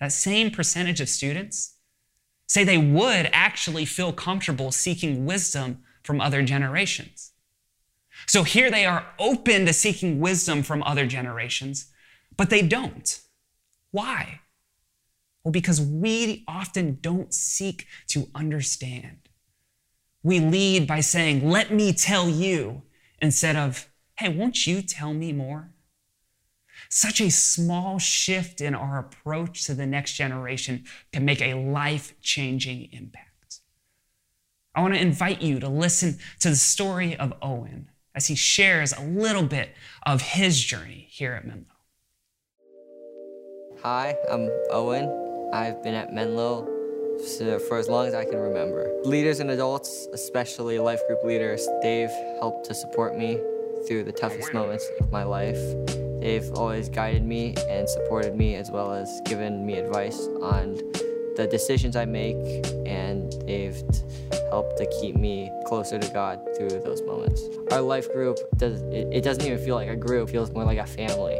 that 0.00 0.12
same 0.12 0.50
percentage 0.50 1.00
of 1.00 1.08
students 1.08 1.74
say 2.50 2.64
they 2.64 2.76
would 2.76 3.30
actually 3.32 3.84
feel 3.84 4.12
comfortable 4.12 4.72
seeking 4.72 5.24
wisdom 5.24 5.78
from 6.02 6.20
other 6.20 6.42
generations. 6.42 7.30
So 8.26 8.42
here 8.42 8.72
they 8.72 8.84
are 8.84 9.06
open 9.20 9.66
to 9.66 9.72
seeking 9.72 10.18
wisdom 10.18 10.64
from 10.64 10.82
other 10.82 11.06
generations, 11.06 11.92
but 12.36 12.50
they 12.50 12.62
don't. 12.62 13.20
Why? 13.92 14.40
Well, 15.44 15.52
because 15.52 15.80
we 15.80 16.42
often 16.48 16.98
don't 17.00 17.32
seek 17.32 17.86
to 18.08 18.26
understand. 18.34 19.28
We 20.24 20.40
lead 20.40 20.88
by 20.88 21.02
saying, 21.02 21.48
Let 21.48 21.72
me 21.72 21.92
tell 21.92 22.28
you, 22.28 22.82
instead 23.22 23.54
of, 23.54 23.88
Hey, 24.18 24.28
won't 24.28 24.66
you 24.66 24.82
tell 24.82 25.14
me 25.14 25.32
more? 25.32 25.70
Such 26.92 27.20
a 27.20 27.30
small 27.30 28.00
shift 28.00 28.60
in 28.60 28.74
our 28.74 28.98
approach 28.98 29.64
to 29.66 29.74
the 29.74 29.86
next 29.86 30.14
generation 30.14 30.84
can 31.12 31.24
make 31.24 31.40
a 31.40 31.54
life 31.54 32.14
changing 32.20 32.88
impact. 32.90 33.60
I 34.74 34.82
want 34.82 34.94
to 34.94 35.00
invite 35.00 35.40
you 35.40 35.60
to 35.60 35.68
listen 35.68 36.18
to 36.40 36.50
the 36.50 36.56
story 36.56 37.16
of 37.16 37.32
Owen 37.40 37.90
as 38.16 38.26
he 38.26 38.34
shares 38.34 38.92
a 38.92 39.02
little 39.02 39.44
bit 39.44 39.70
of 40.04 40.20
his 40.20 40.60
journey 40.60 41.06
here 41.10 41.32
at 41.34 41.46
Menlo. 41.46 41.64
Hi, 43.84 44.16
I'm 44.28 44.50
Owen. 44.70 45.50
I've 45.52 45.84
been 45.84 45.94
at 45.94 46.12
Menlo 46.12 46.66
for 47.68 47.78
as 47.78 47.88
long 47.88 48.08
as 48.08 48.14
I 48.14 48.24
can 48.24 48.38
remember. 48.38 48.92
Leaders 49.04 49.38
and 49.38 49.50
adults, 49.50 50.08
especially 50.12 50.80
life 50.80 51.00
group 51.06 51.22
leaders, 51.22 51.68
they've 51.82 52.10
helped 52.40 52.66
to 52.66 52.74
support 52.74 53.16
me 53.16 53.38
through 53.86 54.02
the 54.04 54.12
toughest 54.12 54.52
moments 54.52 54.88
of 54.98 55.12
my 55.12 55.22
life. 55.22 55.99
They've 56.20 56.50
always 56.52 56.88
guided 56.88 57.24
me 57.24 57.54
and 57.68 57.88
supported 57.88 58.36
me 58.36 58.54
as 58.54 58.70
well 58.70 58.92
as 58.92 59.20
given 59.24 59.64
me 59.64 59.78
advice 59.78 60.28
on 60.42 60.76
the 61.36 61.46
decisions 61.50 61.96
I 61.96 62.04
make, 62.04 62.36
and 62.86 63.32
they've 63.46 63.82
helped 64.50 64.76
to 64.78 64.86
keep 65.00 65.16
me 65.16 65.50
closer 65.66 65.98
to 65.98 66.08
God 66.08 66.40
through 66.56 66.80
those 66.80 67.02
moments. 67.02 67.42
Our 67.70 67.80
life 67.80 68.12
group, 68.12 68.38
does, 68.56 68.82
it, 68.82 69.22
doesn't 69.24 69.44
even 69.44 69.58
feel 69.64 69.76
like 69.76 69.88
a 69.88 69.96
group, 69.96 70.28
it 70.28 70.32
feels 70.32 70.50
more 70.50 70.64
like 70.64 70.78
a 70.78 70.86
family. 70.86 71.38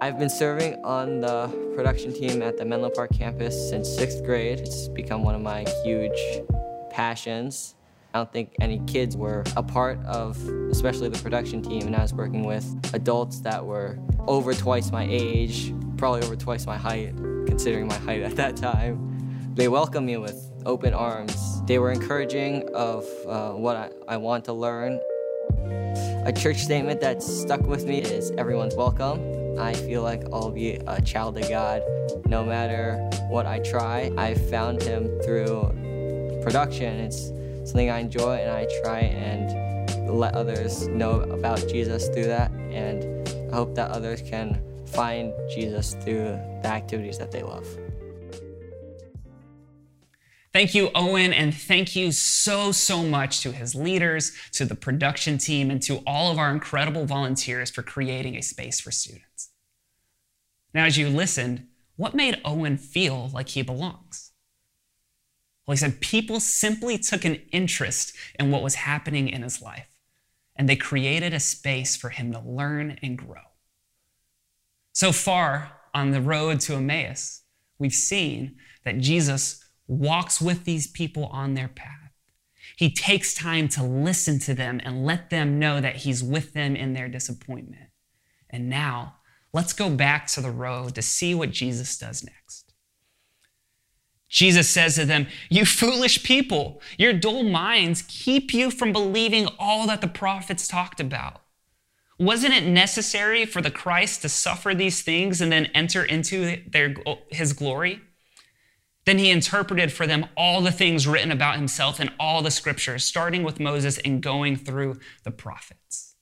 I've 0.00 0.18
been 0.18 0.30
serving 0.30 0.84
on 0.84 1.20
the 1.20 1.46
production 1.76 2.12
team 2.12 2.42
at 2.42 2.56
the 2.56 2.64
Menlo 2.64 2.90
Park 2.90 3.12
campus 3.16 3.70
since 3.70 3.88
sixth 3.88 4.24
grade. 4.24 4.58
It's 4.58 4.88
become 4.88 5.22
one 5.22 5.36
of 5.36 5.42
my 5.42 5.64
huge 5.84 6.42
passions. 6.90 7.76
I 8.14 8.18
don't 8.18 8.30
think 8.30 8.54
any 8.60 8.78
kids 8.86 9.16
were 9.16 9.42
a 9.56 9.62
part 9.62 9.98
of, 10.04 10.36
especially 10.70 11.08
the 11.08 11.18
production 11.18 11.62
team, 11.62 11.86
and 11.86 11.96
I 11.96 12.02
was 12.02 12.12
working 12.12 12.44
with 12.44 12.66
adults 12.92 13.40
that 13.40 13.64
were 13.64 13.98
over 14.26 14.52
twice 14.52 14.92
my 14.92 15.06
age, 15.08 15.72
probably 15.96 16.20
over 16.22 16.36
twice 16.36 16.66
my 16.66 16.76
height, 16.76 17.16
considering 17.46 17.86
my 17.86 17.94
height 17.94 18.20
at 18.20 18.36
that 18.36 18.54
time. 18.54 19.54
They 19.54 19.68
welcomed 19.68 20.06
me 20.06 20.18
with 20.18 20.50
open 20.66 20.92
arms. 20.92 21.62
They 21.62 21.78
were 21.78 21.90
encouraging 21.90 22.68
of 22.74 23.06
uh, 23.26 23.52
what 23.52 23.76
I, 23.76 23.90
I 24.06 24.16
want 24.18 24.44
to 24.44 24.52
learn. 24.52 25.00
A 26.26 26.32
church 26.36 26.58
statement 26.58 27.00
that 27.00 27.22
stuck 27.22 27.62
with 27.62 27.86
me 27.86 28.02
is 28.02 28.30
everyone's 28.32 28.74
welcome. 28.74 29.58
I 29.58 29.72
feel 29.72 30.02
like 30.02 30.22
I'll 30.30 30.50
be 30.50 30.72
a 30.86 31.00
child 31.00 31.38
of 31.38 31.48
God 31.48 31.80
no 32.26 32.44
matter 32.44 32.98
what 33.28 33.46
I 33.46 33.60
try. 33.60 34.12
I 34.18 34.34
found 34.34 34.82
Him 34.82 35.18
through 35.22 36.40
production. 36.42 36.98
It's 36.98 37.30
something 37.72 37.90
I 37.90 38.00
enjoy, 38.00 38.36
and 38.36 38.50
I 38.50 38.66
try 38.84 38.98
and 38.98 40.10
let 40.10 40.34
others 40.34 40.88
know 40.88 41.22
about 41.22 41.66
Jesus 41.68 42.08
through 42.08 42.26
that. 42.26 42.50
And 42.50 43.26
I 43.50 43.56
hope 43.56 43.74
that 43.76 43.90
others 43.90 44.20
can 44.20 44.62
find 44.88 45.32
Jesus 45.48 45.94
through 45.94 46.38
the 46.62 46.66
activities 46.68 47.16
that 47.16 47.30
they 47.30 47.42
love. 47.42 47.66
Thank 50.52 50.74
you, 50.74 50.90
Owen, 50.94 51.32
and 51.32 51.54
thank 51.54 51.96
you 51.96 52.12
so, 52.12 52.72
so 52.72 53.04
much 53.04 53.40
to 53.40 53.52
his 53.52 53.74
leaders, 53.74 54.32
to 54.52 54.66
the 54.66 54.74
production 54.74 55.38
team, 55.38 55.70
and 55.70 55.80
to 55.84 56.02
all 56.06 56.30
of 56.30 56.36
our 56.36 56.50
incredible 56.50 57.06
volunteers 57.06 57.70
for 57.70 57.82
creating 57.82 58.36
a 58.36 58.42
space 58.42 58.80
for 58.80 58.90
students. 58.90 59.48
Now, 60.74 60.84
as 60.84 60.98
you 60.98 61.08
listened, 61.08 61.68
what 61.96 62.14
made 62.14 62.38
Owen 62.44 62.76
feel 62.76 63.30
like 63.32 63.48
he 63.48 63.62
belongs? 63.62 64.31
Well, 65.72 65.76
he 65.76 65.90
said 65.90 66.02
people 66.02 66.38
simply 66.38 66.98
took 66.98 67.24
an 67.24 67.40
interest 67.50 68.14
in 68.38 68.50
what 68.50 68.62
was 68.62 68.74
happening 68.74 69.30
in 69.30 69.40
his 69.40 69.62
life, 69.62 69.88
and 70.54 70.68
they 70.68 70.76
created 70.76 71.32
a 71.32 71.40
space 71.40 71.96
for 71.96 72.10
him 72.10 72.30
to 72.32 72.40
learn 72.40 72.98
and 73.02 73.16
grow. 73.16 73.40
So 74.92 75.12
far 75.12 75.72
on 75.94 76.10
the 76.10 76.20
road 76.20 76.60
to 76.60 76.74
Emmaus, 76.74 77.44
we've 77.78 77.94
seen 77.94 78.56
that 78.84 78.98
Jesus 78.98 79.64
walks 79.86 80.42
with 80.42 80.64
these 80.64 80.88
people 80.88 81.24
on 81.28 81.54
their 81.54 81.68
path. 81.68 82.12
He 82.76 82.92
takes 82.92 83.32
time 83.32 83.66
to 83.68 83.82
listen 83.82 84.40
to 84.40 84.52
them 84.52 84.78
and 84.84 85.06
let 85.06 85.30
them 85.30 85.58
know 85.58 85.80
that 85.80 85.96
He's 85.96 86.22
with 86.22 86.52
them 86.52 86.76
in 86.76 86.92
their 86.92 87.08
disappointment. 87.08 87.88
And 88.50 88.68
now, 88.68 89.14
let's 89.54 89.72
go 89.72 89.88
back 89.88 90.26
to 90.32 90.42
the 90.42 90.50
road 90.50 90.94
to 90.96 91.00
see 91.00 91.34
what 91.34 91.50
Jesus 91.50 91.96
does 91.96 92.22
next. 92.22 92.71
Jesus 94.32 94.70
says 94.70 94.94
to 94.94 95.04
them, 95.04 95.26
You 95.50 95.66
foolish 95.66 96.22
people, 96.22 96.80
your 96.96 97.12
dull 97.12 97.42
minds 97.42 98.02
keep 98.08 98.54
you 98.54 98.70
from 98.70 98.90
believing 98.90 99.46
all 99.58 99.86
that 99.86 100.00
the 100.00 100.08
prophets 100.08 100.66
talked 100.66 101.00
about. 101.00 101.42
Wasn't 102.18 102.54
it 102.54 102.64
necessary 102.64 103.44
for 103.44 103.60
the 103.60 103.70
Christ 103.70 104.22
to 104.22 104.30
suffer 104.30 104.74
these 104.74 105.02
things 105.02 105.42
and 105.42 105.52
then 105.52 105.66
enter 105.74 106.02
into 106.02 106.62
their, 106.66 106.94
his 107.30 107.52
glory? 107.52 108.00
Then 109.04 109.18
he 109.18 109.30
interpreted 109.30 109.92
for 109.92 110.06
them 110.06 110.26
all 110.34 110.62
the 110.62 110.72
things 110.72 111.06
written 111.06 111.30
about 111.30 111.56
himself 111.56 112.00
in 112.00 112.08
all 112.18 112.40
the 112.40 112.50
scriptures, 112.50 113.04
starting 113.04 113.42
with 113.42 113.60
Moses 113.60 113.98
and 113.98 114.22
going 114.22 114.56
through 114.56 114.98
the 115.24 115.30
prophets. 115.30 116.14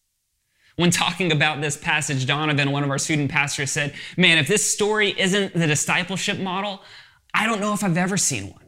When 0.76 0.90
talking 0.90 1.30
about 1.30 1.60
this 1.60 1.76
passage, 1.76 2.26
Donovan, 2.26 2.72
one 2.72 2.82
of 2.82 2.90
our 2.90 2.98
student 2.98 3.30
pastors, 3.30 3.70
said, 3.70 3.94
Man, 4.16 4.38
if 4.38 4.48
this 4.48 4.72
story 4.72 5.14
isn't 5.16 5.52
the 5.52 5.66
discipleship 5.66 6.38
model, 6.38 6.82
I 7.34 7.46
don't 7.46 7.60
know 7.60 7.72
if 7.72 7.82
I've 7.84 7.96
ever 7.96 8.16
seen 8.16 8.50
one. 8.50 8.66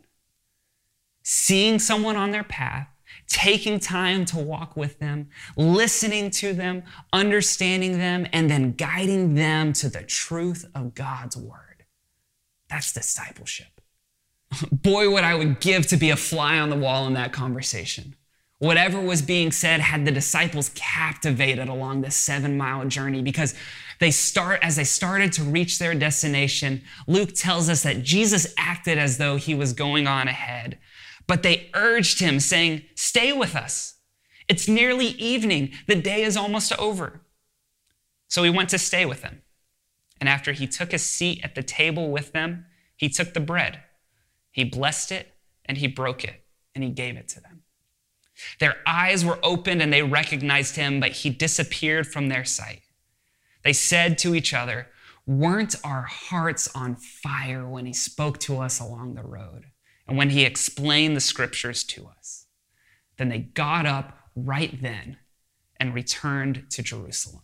seeing 1.25 1.79
someone 1.79 2.17
on 2.17 2.33
their 2.33 2.45
path, 2.45 2.89
taking 3.29 3.79
time 3.79 4.25
to 4.27 4.39
walk 4.39 4.77
with 4.77 4.99
them, 4.99 5.29
listening 5.57 6.31
to 6.31 6.53
them, 6.53 6.83
understanding 7.13 7.99
them, 7.99 8.27
and 8.33 8.51
then 8.51 8.73
guiding 8.73 9.35
them 9.35 9.73
to 9.75 9.89
the 9.89 10.03
truth 10.03 10.65
of 10.75 10.95
God's 10.95 11.37
word. 11.37 11.85
That's 12.69 12.93
discipleship. 12.93 13.81
Boy, 14.73 15.11
what 15.11 15.25
I 15.25 15.35
would 15.35 15.61
give 15.61 15.87
to 15.89 15.97
be 15.97 16.11
a 16.11 16.17
fly 16.17 16.59
on 16.59 16.71
the 16.71 16.77
wall 16.77 17.07
in 17.07 17.15
that 17.15 17.33
conversation. 17.33 18.17
Whatever 18.63 19.01
was 19.01 19.23
being 19.23 19.51
said 19.51 19.81
had 19.81 20.05
the 20.05 20.13
disciples 20.13 20.71
captivated 20.77 21.69
along 21.69 22.01
this 22.01 22.15
seven 22.15 22.57
mile 22.57 22.85
journey 22.87 23.21
because 23.21 23.57
they 23.99 24.13
start, 24.13 24.61
as 24.63 24.77
they 24.77 24.85
started 24.85 25.33
to 25.33 25.43
reach 25.43 25.81
their 25.81 25.97
destination, 25.97 26.83
Luke 27.09 27.33
tells 27.35 27.69
us 27.69 27.83
that 27.83 28.05
Jesus 28.05 28.55
acted 28.57 28.99
as 28.99 29.19
though 29.19 29.35
he 29.35 29.53
was 29.53 29.73
going 29.73 30.07
on 30.07 30.29
ahead. 30.29 30.79
But 31.27 31.43
they 31.43 31.71
urged 31.75 32.21
him, 32.21 32.39
saying, 32.39 32.83
Stay 32.95 33.33
with 33.33 33.57
us. 33.57 33.95
It's 34.47 34.69
nearly 34.69 35.07
evening. 35.07 35.73
The 35.89 35.97
day 35.97 36.23
is 36.23 36.37
almost 36.37 36.73
over. 36.79 37.21
So 38.29 38.45
he 38.45 38.51
went 38.51 38.69
to 38.69 38.79
stay 38.79 39.05
with 39.05 39.23
them. 39.23 39.43
And 40.21 40.29
after 40.29 40.53
he 40.53 40.69
took 40.69 40.93
a 40.93 40.99
seat 40.99 41.41
at 41.43 41.57
the 41.57 41.65
table 41.65 42.13
with 42.13 42.31
them, 42.31 42.67
he 42.97 43.09
took 43.09 43.35
the 43.35 43.41
bread. 43.41 43.81
He 44.53 44.63
blessed 44.63 45.11
it 45.11 45.35
and 45.65 45.79
he 45.79 45.89
broke 45.89 46.23
it 46.23 46.45
and 46.77 46.85
he 46.85 46.91
gave 46.91 47.17
it 47.17 47.27
to 47.31 47.41
them. 47.41 47.52
Their 48.59 48.77
eyes 48.87 49.25
were 49.25 49.39
opened 49.43 49.83
and 49.83 49.93
they 49.93 50.03
recognized 50.03 50.77
him, 50.77 51.01
but 51.01 51.13
he 51.13 51.31
disappeared 51.31 52.07
from 52.07 52.29
their 52.29 52.45
sight. 52.45 52.83
They 53.65 53.73
said 53.73 54.19
to 54.19 54.35
each 54.35 54.55
other, 54.55 54.89
Weren't 55.27 55.77
our 55.85 56.03
hearts 56.03 56.69
on 56.75 56.97
fire 56.97 57.67
when 57.69 57.87
he 57.87 57.93
spoke 57.93 58.39
to 58.41 58.59
us 58.59 58.81
along 58.81 59.15
the 59.15 59.23
road 59.23 59.67
and 60.09 60.17
when 60.17 60.31
he 60.31 60.45
explained 60.45 61.17
the 61.17 61.21
scriptures 61.21 61.85
to 61.85 62.09
us? 62.19 62.47
Then 63.19 63.29
they 63.29 63.39
got 63.39 63.87
up 63.87 64.19
right 64.35 64.81
then 64.83 65.19
and 65.79 65.95
returned 65.95 66.67
to 66.71 66.83
Jerusalem. 66.83 67.43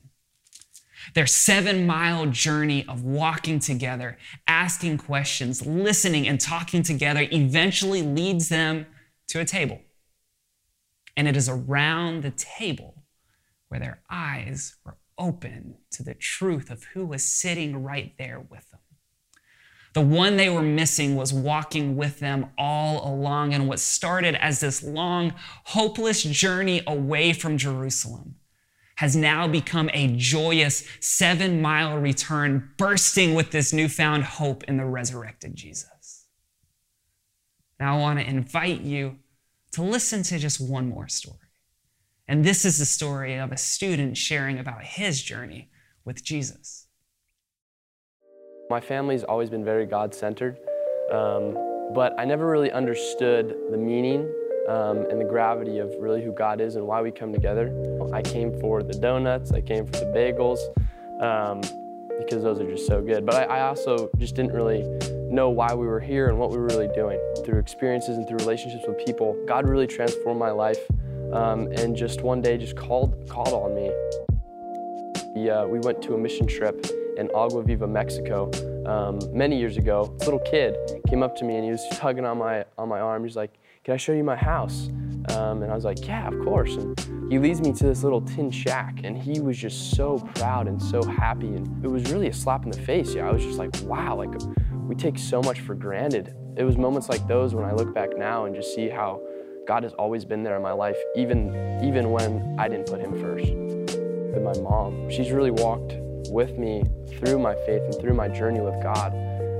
Their 1.15 1.27
seven 1.27 1.87
mile 1.87 2.27
journey 2.27 2.85
of 2.89 3.05
walking 3.05 3.61
together, 3.61 4.19
asking 4.47 4.99
questions, 4.99 5.65
listening, 5.65 6.27
and 6.27 6.41
talking 6.41 6.83
together 6.83 7.27
eventually 7.31 8.03
leads 8.03 8.49
them 8.49 8.87
to 9.29 9.41
a 9.41 9.45
table. 9.45 9.81
And 11.19 11.27
it 11.27 11.37
is 11.37 11.49
around 11.49 12.23
the 12.23 12.31
table 12.31 13.03
where 13.67 13.81
their 13.81 14.01
eyes 14.09 14.77
were 14.85 14.99
open 15.19 15.79
to 15.91 16.05
the 16.05 16.15
truth 16.15 16.71
of 16.71 16.85
who 16.95 17.05
was 17.05 17.25
sitting 17.25 17.83
right 17.83 18.15
there 18.19 18.39
with 18.39 18.71
them. 18.71 18.79
The 19.95 20.01
one 20.01 20.37
they 20.37 20.49
were 20.49 20.63
missing 20.63 21.17
was 21.17 21.33
walking 21.33 21.97
with 21.97 22.21
them 22.21 22.47
all 22.57 23.13
along 23.13 23.53
and 23.53 23.67
what 23.67 23.81
started 23.81 24.37
as 24.37 24.61
this 24.61 24.81
long, 24.81 25.35
hopeless 25.65 26.23
journey 26.23 26.85
away 26.87 27.33
from 27.33 27.59
Jerusalem 27.59 28.37
has 28.99 29.17
now 29.17 29.49
become 29.49 29.91
a 29.93 30.15
joyous 30.17 30.85
seven 31.01 31.61
mile 31.61 31.99
return, 31.99 32.71
bursting 32.77 33.35
with 33.35 33.51
this 33.51 33.73
newfound 33.73 34.23
hope 34.23 34.63
in 34.65 34.77
the 34.77 34.85
resurrected 34.85 35.57
Jesus. 35.57 36.27
Now, 37.81 37.97
I 37.97 38.01
want 38.01 38.21
to 38.21 38.25
invite 38.25 38.83
you 38.83 39.19
to 39.79 39.85
listen 39.85 40.25
to 40.25 40.41
just 40.41 40.61
one 40.61 40.89
more 40.89 41.07
story. 41.07 41.39
And 42.27 42.45
this 42.45 42.65
is 42.65 42.79
the 42.79 42.85
story 42.85 43.37
of 43.37 43.53
a 43.53 43.57
student 43.57 44.17
sharing 44.17 44.59
about 44.59 44.83
his 44.83 45.23
journey 45.23 45.71
with 46.05 46.25
Jesus. 46.25 46.89
My 48.69 48.81
family's 48.81 49.23
always 49.23 49.51
been 49.51 49.65
very 49.65 49.87
God 49.87 50.13
centered, 50.13 50.59
um, 51.13 51.55
but 51.95 52.13
I 52.19 52.25
never 52.25 52.51
really 52.51 52.73
understood 52.73 53.55
the 53.71 53.79
meaning 53.79 54.29
um, 54.69 55.07
and 55.11 55.21
the 55.21 55.25
gravity 55.25 55.79
of 55.79 55.95
really 56.01 56.25
who 56.25 56.33
God 56.33 56.61
is 56.61 56.75
and 56.75 56.85
why 56.85 57.01
we 57.01 57.13
come 57.13 57.33
together. 57.33 57.73
I 58.13 58.21
came 58.21 58.59
for 58.59 58.83
the 58.83 58.95
donuts, 58.95 59.53
I 59.53 59.61
came 59.61 59.87
for 59.87 59.93
the 59.93 60.07
bagels, 60.07 60.59
um, 61.23 61.61
because 62.19 62.43
those 62.43 62.59
are 62.59 62.69
just 62.69 62.89
so 62.89 63.01
good. 63.01 63.25
But 63.25 63.37
I, 63.37 63.59
I 63.59 63.69
also 63.69 64.11
just 64.19 64.35
didn't 64.35 64.55
really 64.55 64.83
know 65.31 65.51
why 65.51 65.75
we 65.75 65.87
were 65.87 66.01
here 66.01 66.29
and 66.29 66.39
what 66.39 66.51
we 66.51 66.59
were 66.59 66.67
really 66.67 66.89
doing. 66.95 67.21
Through 67.45 67.59
experiences 67.59 68.17
and 68.17 68.27
through 68.27 68.39
relationships 68.39 68.85
with 68.87 69.05
people, 69.05 69.37
God 69.47 69.69
really 69.69 69.87
transformed 69.87 70.41
my 70.41 70.51
life 70.51 70.79
um, 71.33 71.67
and 71.73 71.95
just 71.95 72.23
one 72.23 72.41
day 72.41 72.57
just 72.57 72.77
called, 72.77 73.29
called 73.29 73.53
on 73.53 73.75
me. 73.75 73.93
We, 75.35 75.51
uh, 75.51 75.67
we 75.67 75.79
went 75.81 76.03
to 76.03 76.15
a 76.15 76.19
mission 76.19 76.47
trip 76.47 76.87
in 77.17 77.31
Agua 77.35 77.63
Viva, 77.63 77.87
Mexico 77.87 78.51
um, 78.87 79.19
many 79.33 79.59
years 79.59 79.77
ago. 79.77 80.15
This 80.19 80.27
little 80.27 80.41
kid 80.41 80.77
came 81.09 81.23
up 81.23 81.37
to 81.37 81.45
me 81.45 81.57
and 81.57 81.65
he 81.65 81.71
was 81.71 81.87
tugging 81.93 82.25
on 82.25 82.39
my, 82.39 82.65
on 82.79 82.89
my 82.89 83.01
arm. 83.01 83.25
He's 83.25 83.37
like, 83.37 83.53
can 83.85 83.95
I 83.95 83.97
show 83.97 84.13
you 84.13 84.25
my 84.25 84.37
house? 84.37 84.89
Um, 85.31 85.63
and 85.63 85.71
I 85.71 85.75
was 85.75 85.85
like, 85.85 86.07
yeah, 86.07 86.29
of 86.29 86.39
course. 86.45 86.75
And 86.77 86.99
he 87.31 87.39
leads 87.39 87.61
me 87.61 87.73
to 87.73 87.85
this 87.85 88.03
little 88.03 88.23
tin 88.23 88.51
shack 88.51 89.01
and 89.05 89.17
he 89.17 89.41
was 89.41 89.59
just 89.59 89.93
so 89.93 90.19
proud 90.35 90.69
and 90.69 90.81
so 90.81 91.03
happy. 91.03 91.49
And 91.49 91.85
it 91.85 91.89
was 91.89 92.11
really 92.11 92.29
a 92.29 92.33
slap 92.33 92.65
in 92.65 92.71
the 92.71 92.81
face. 92.81 93.15
Yeah, 93.15 93.29
I 93.29 93.33
was 93.33 93.43
just 93.43 93.59
like, 93.59 93.71
wow, 93.83 94.17
like 94.17 94.31
we 94.89 94.95
take 94.95 95.19
so 95.19 95.43
much 95.43 95.61
for 95.61 95.75
granted. 95.75 96.35
It 96.57 96.65
was 96.65 96.79
moments 96.79 97.11
like 97.11 97.27
those 97.29 97.55
when 97.55 97.65
I 97.65 97.73
look 97.73 97.95
back 97.95 98.17
now 98.17 98.47
and 98.47 98.55
just 98.55 98.75
see 98.75 98.89
how 98.89 99.21
God 99.67 99.83
has 99.83 99.93
always 99.93 100.25
been 100.25 100.43
there 100.43 100.57
in 100.57 100.63
my 100.63 100.73
life, 100.73 100.97
even, 101.15 101.55
even 101.85 102.11
when 102.11 102.57
I 102.59 102.69
didn't 102.69 102.87
put 102.87 102.99
him 102.99 103.13
first. 103.21 103.49
And 103.49 104.43
my 104.43 104.59
mom, 104.61 105.11
she's 105.11 105.31
really 105.31 105.51
walked 105.51 105.93
with 106.31 106.57
me 106.57 106.85
through 107.19 107.39
my 107.39 107.55
faith 107.67 107.83
and 107.83 107.95
through 108.01 108.15
my 108.15 108.29
journey 108.29 108.61
with 108.61 108.83
God 108.83 109.13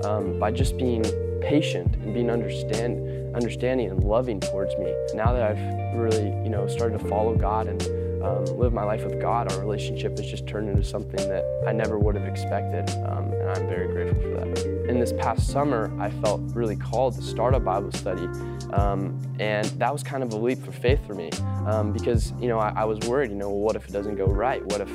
um, 0.07 0.39
by 0.39 0.51
just 0.51 0.79
being 0.79 1.05
patient 1.43 1.95
and 1.97 2.15
being 2.15 2.31
understand, 2.31 3.37
understanding 3.37 3.91
and 3.91 4.03
loving 4.03 4.41
towards 4.41 4.75
me. 4.79 4.95
Now 5.13 5.35
that 5.35 5.43
I've 5.43 5.95
really, 5.95 6.29
you 6.43 6.49
know, 6.49 6.67
started 6.69 7.01
to 7.01 7.07
follow 7.07 7.35
God 7.35 7.67
and 7.67 7.83
um, 8.23 8.45
live 8.59 8.73
my 8.73 8.85
life 8.85 9.05
with 9.05 9.21
God, 9.21 9.53
our 9.53 9.61
relationship 9.61 10.17
has 10.17 10.27
just 10.27 10.47
turned 10.47 10.71
into 10.71 10.83
something 10.83 11.29
that 11.29 11.45
I 11.67 11.73
never 11.73 11.99
would 11.99 12.15
have 12.15 12.27
expected, 12.27 12.89
um, 13.07 13.31
and 13.33 13.51
I'm 13.51 13.69
very 13.69 13.89
grateful 13.89 14.23
for 14.23 14.29
that. 14.31 14.78
In 14.89 14.99
this 14.99 15.13
past 15.13 15.49
summer, 15.49 15.93
I 16.01 16.11
felt 16.23 16.41
really 16.55 16.75
called 16.75 17.15
to 17.17 17.23
start 17.23 17.55
a 17.55 17.61
Bible 17.61 17.93
study, 17.93 18.25
um, 18.73 19.21
and 19.39 19.67
that 19.79 19.93
was 19.93 20.03
kind 20.03 20.23
of 20.23 20.33
a 20.33 20.37
leap 20.37 20.65
for 20.65 20.73
faith 20.73 20.99
for 21.07 21.15
me 21.15 21.29
um, 21.67 21.93
because 21.93 22.33
you 22.41 22.49
know 22.49 22.59
I, 22.59 22.73
I, 22.75 22.85
was 22.87 22.99
worried. 23.01 23.31
You 23.31 23.37
know, 23.37 23.51
what 23.51 23.77
if 23.77 23.87
it 23.87 23.93
doesn't 23.93 24.17
go 24.17 24.25
right? 24.25 24.65
What 24.65 24.81
if 24.81 24.91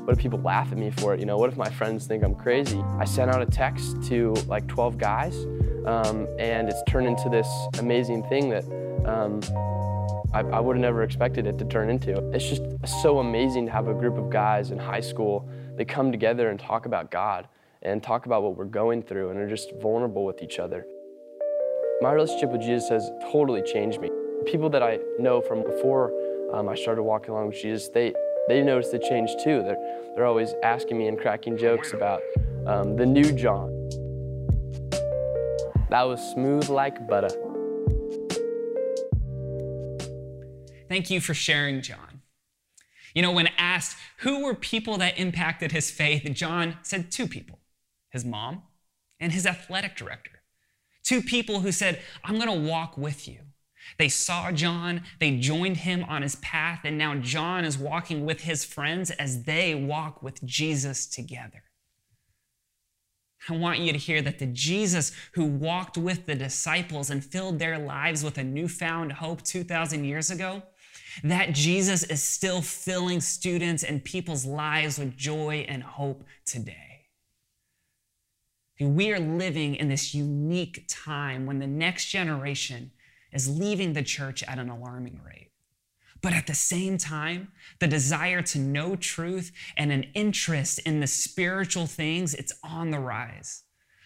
what 0.00 0.14
if 0.14 0.18
people 0.18 0.40
laugh 0.40 0.72
at 0.72 0.78
me 0.78 0.90
for 0.90 1.14
it? 1.14 1.20
You 1.20 1.26
know, 1.26 1.38
what 1.38 1.48
if 1.48 1.56
my 1.56 1.70
friends 1.70 2.06
think 2.06 2.24
I'm 2.24 2.34
crazy? 2.34 2.82
I 2.98 3.04
sent 3.04 3.30
out 3.30 3.40
a 3.40 3.46
text 3.46 4.02
to 4.08 4.32
like 4.48 4.66
12 4.66 4.98
guys, 4.98 5.36
um, 5.86 6.26
and 6.40 6.68
it's 6.68 6.82
turned 6.88 7.06
into 7.06 7.28
this 7.28 7.48
amazing 7.78 8.24
thing 8.28 8.50
that 8.50 8.64
um, 9.06 9.40
I, 10.34 10.40
I 10.40 10.58
would 10.58 10.74
have 10.74 10.82
never 10.82 11.04
expected 11.04 11.46
it 11.46 11.56
to 11.58 11.64
turn 11.66 11.88
into. 11.88 12.18
It's 12.32 12.48
just 12.48 12.62
so 13.00 13.20
amazing 13.20 13.66
to 13.66 13.72
have 13.72 13.86
a 13.86 13.94
group 13.94 14.18
of 14.18 14.28
guys 14.28 14.72
in 14.72 14.78
high 14.78 15.00
school 15.00 15.48
that 15.76 15.86
come 15.86 16.10
together 16.10 16.50
and 16.50 16.58
talk 16.58 16.86
about 16.86 17.12
God 17.12 17.46
and 17.86 18.02
talk 18.02 18.26
about 18.26 18.42
what 18.42 18.56
we're 18.56 18.64
going 18.64 19.00
through 19.00 19.30
and 19.30 19.38
are 19.38 19.48
just 19.48 19.72
vulnerable 19.80 20.24
with 20.24 20.42
each 20.42 20.58
other. 20.58 20.84
My 22.00 22.12
relationship 22.12 22.50
with 22.50 22.60
Jesus 22.60 22.88
has 22.88 23.08
totally 23.30 23.62
changed 23.62 24.00
me. 24.00 24.10
People 24.44 24.68
that 24.70 24.82
I 24.82 24.98
know 25.20 25.40
from 25.40 25.62
before 25.62 26.12
um, 26.52 26.68
I 26.68 26.74
started 26.74 27.04
walking 27.04 27.30
along 27.30 27.46
with 27.48 27.62
Jesus, 27.62 27.88
they, 27.88 28.12
they 28.48 28.62
noticed 28.62 28.90
the 28.90 28.98
change 28.98 29.30
too. 29.42 29.62
They're, 29.62 29.78
they're 30.14 30.26
always 30.26 30.52
asking 30.64 30.98
me 30.98 31.06
and 31.06 31.16
cracking 31.18 31.56
jokes 31.56 31.92
about 31.92 32.22
um, 32.66 32.96
the 32.96 33.06
new 33.06 33.32
John. 33.32 33.70
That 35.88 36.02
was 36.02 36.20
smooth 36.32 36.68
like 36.68 37.08
butter. 37.08 37.30
Thank 40.88 41.10
you 41.10 41.20
for 41.20 41.34
sharing, 41.34 41.82
John. 41.82 42.22
You 43.14 43.22
know, 43.22 43.32
when 43.32 43.48
asked 43.56 43.96
who 44.18 44.44
were 44.44 44.54
people 44.54 44.98
that 44.98 45.18
impacted 45.18 45.70
his 45.72 45.90
faith, 45.90 46.28
John 46.34 46.78
said 46.82 47.10
two 47.10 47.28
people 47.28 47.60
his 48.16 48.24
mom 48.24 48.62
and 49.20 49.32
his 49.32 49.46
athletic 49.46 49.96
director. 49.96 50.42
Two 51.02 51.22
people 51.22 51.60
who 51.60 51.70
said, 51.70 52.00
I'm 52.24 52.36
going 52.36 52.48
to 52.48 52.68
walk 52.68 52.98
with 52.98 53.28
you. 53.28 53.38
They 53.98 54.08
saw 54.08 54.50
John, 54.50 55.02
they 55.20 55.38
joined 55.38 55.76
him 55.78 56.04
on 56.08 56.22
his 56.22 56.34
path, 56.36 56.80
and 56.82 56.98
now 56.98 57.14
John 57.14 57.64
is 57.64 57.78
walking 57.78 58.26
with 58.26 58.40
his 58.40 58.64
friends 58.64 59.12
as 59.12 59.44
they 59.44 59.74
walk 59.74 60.22
with 60.22 60.42
Jesus 60.44 61.06
together. 61.06 61.62
I 63.48 63.56
want 63.56 63.78
you 63.78 63.92
to 63.92 63.98
hear 63.98 64.22
that 64.22 64.40
the 64.40 64.46
Jesus 64.46 65.12
who 65.34 65.44
walked 65.44 65.96
with 65.96 66.26
the 66.26 66.34
disciples 66.34 67.10
and 67.10 67.24
filled 67.24 67.58
their 67.58 67.78
lives 67.78 68.24
with 68.24 68.38
a 68.38 68.44
newfound 68.44 69.12
hope 69.12 69.42
2,000 69.42 70.04
years 70.04 70.30
ago 70.30 70.62
that 71.22 71.52
Jesus 71.52 72.02
is 72.02 72.22
still 72.22 72.60
filling 72.60 73.20
students 73.20 73.84
and 73.84 74.04
people's 74.04 74.44
lives 74.44 74.98
with 74.98 75.16
joy 75.16 75.64
and 75.68 75.82
hope 75.82 76.24
today. 76.44 76.85
We 78.78 79.12
are 79.12 79.18
living 79.18 79.74
in 79.76 79.88
this 79.88 80.14
unique 80.14 80.84
time 80.88 81.46
when 81.46 81.58
the 81.58 81.66
next 81.66 82.06
generation 82.06 82.92
is 83.32 83.58
leaving 83.58 83.94
the 83.94 84.02
church 84.02 84.42
at 84.42 84.58
an 84.58 84.68
alarming 84.68 85.20
rate. 85.24 85.50
But 86.22 86.34
at 86.34 86.46
the 86.46 86.54
same 86.54 86.98
time, 86.98 87.52
the 87.78 87.86
desire 87.86 88.42
to 88.42 88.58
know 88.58 88.96
truth 88.96 89.52
and 89.76 89.92
an 89.92 90.04
interest 90.14 90.78
in 90.80 91.00
the 91.00 91.06
spiritual 91.06 91.86
things, 91.86 92.34
it's 92.34 92.52
on 92.62 92.90
the 92.90 92.98
rise. 92.98 93.62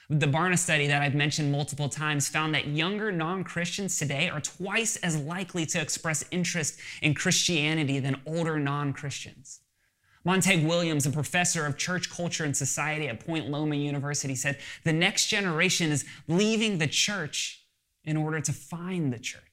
The 0.09 0.27
Barna 0.27 0.59
study 0.59 0.89
that 0.89 1.03
I've 1.03 1.15
mentioned 1.15 1.53
multiple 1.53 1.89
times 1.89 2.29
found 2.29 2.53
that 2.55 2.67
younger 2.67 3.13
non 3.13 3.45
Christians 3.45 3.97
today 3.97 4.29
are 4.29 4.41
twice 4.41 4.97
as 4.97 5.17
likely 5.17 5.65
to 5.67 5.81
express 5.81 6.25
interest 6.33 6.81
in 7.01 7.15
Christianity 7.15 8.01
than 8.01 8.21
older 8.27 8.59
non 8.59 8.93
Christians. 8.93 9.61
Montague 10.25 10.67
Williams, 10.67 11.07
a 11.07 11.11
professor 11.11 11.65
of 11.65 11.79
church 11.79 12.11
culture 12.11 12.45
and 12.45 12.57
society 12.57 13.09
at 13.09 13.25
Point 13.25 13.49
Loma 13.49 13.77
University, 13.77 14.35
said 14.35 14.59
the 14.85 14.93
next 14.93 15.27
generation 15.27 15.91
is 15.91 16.05
leaving 16.29 16.79
the 16.79 16.87
church 16.87 17.65
in 18.05 18.17
order 18.17 18.41
to 18.41 18.53
find 18.53 19.13
the 19.13 19.19
church. 19.19 19.50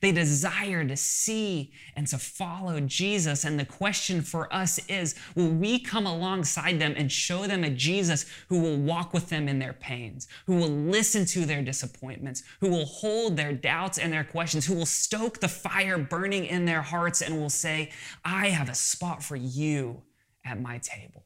They 0.00 0.12
desire 0.12 0.84
to 0.84 0.96
see 0.96 1.72
and 1.94 2.06
to 2.08 2.18
follow 2.18 2.80
Jesus. 2.80 3.44
And 3.44 3.58
the 3.58 3.64
question 3.64 4.22
for 4.22 4.52
us 4.52 4.78
is 4.88 5.14
will 5.34 5.50
we 5.50 5.78
come 5.78 6.06
alongside 6.06 6.78
them 6.78 6.94
and 6.96 7.10
show 7.10 7.46
them 7.46 7.64
a 7.64 7.70
Jesus 7.70 8.26
who 8.48 8.60
will 8.60 8.76
walk 8.76 9.12
with 9.12 9.28
them 9.28 9.48
in 9.48 9.58
their 9.58 9.72
pains, 9.72 10.28
who 10.46 10.56
will 10.56 10.68
listen 10.68 11.24
to 11.26 11.46
their 11.46 11.62
disappointments, 11.62 12.42
who 12.60 12.68
will 12.68 12.86
hold 12.86 13.36
their 13.36 13.52
doubts 13.52 13.98
and 13.98 14.12
their 14.12 14.24
questions, 14.24 14.66
who 14.66 14.74
will 14.74 14.86
stoke 14.86 15.40
the 15.40 15.48
fire 15.48 15.98
burning 15.98 16.46
in 16.46 16.64
their 16.64 16.82
hearts 16.82 17.22
and 17.22 17.36
will 17.36 17.50
say, 17.50 17.90
I 18.24 18.48
have 18.48 18.68
a 18.68 18.74
spot 18.74 19.22
for 19.22 19.36
you 19.36 20.02
at 20.44 20.60
my 20.60 20.78
table? 20.78 21.24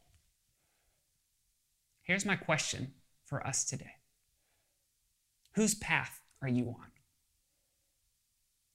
Here's 2.02 2.26
my 2.26 2.37
question 2.37 2.94
for 3.24 3.46
us 3.46 3.64
today 3.64 3.92
Whose 5.54 5.74
path 5.74 6.20
are 6.42 6.48
you 6.48 6.68
on? 6.68 6.89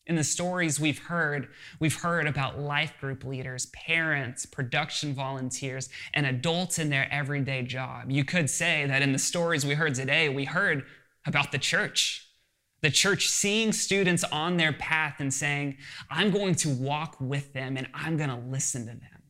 In 0.08 0.16
the 0.16 0.24
stories 0.24 0.80
we've 0.80 1.00
heard, 1.00 1.48
we've 1.80 1.96
heard 1.96 2.28
about 2.28 2.60
life 2.60 2.94
group 3.00 3.24
leaders, 3.24 3.66
parents, 3.68 4.46
production 4.46 5.16
volunteers, 5.16 5.90
and 6.14 6.28
adults 6.28 6.78
in 6.78 6.90
their 6.90 7.12
everyday 7.12 7.64
job. 7.64 8.12
You 8.12 8.24
could 8.24 8.50
say 8.50 8.86
that 8.86 9.02
in 9.02 9.14
the 9.14 9.20
stories 9.20 9.66
we 9.66 9.74
heard 9.74 9.96
today, 9.96 10.30
we 10.30 10.46
heard 10.46 10.84
about 11.26 11.52
the 11.52 11.58
church. 11.58 12.30
The 12.82 12.92
church 12.92 13.30
seeing 13.30 13.72
students 13.72 14.24
on 14.26 14.58
their 14.58 14.74
path 14.74 15.16
and 15.18 15.34
saying, 15.34 15.78
I'm 16.12 16.30
going 16.30 16.54
to 16.56 16.70
walk 16.70 17.18
with 17.20 17.54
them 17.54 17.76
and 17.76 17.88
I'm 17.96 18.16
going 18.16 18.30
to 18.30 18.36
listen 18.36 18.82
to 18.82 18.94
them. 18.94 19.24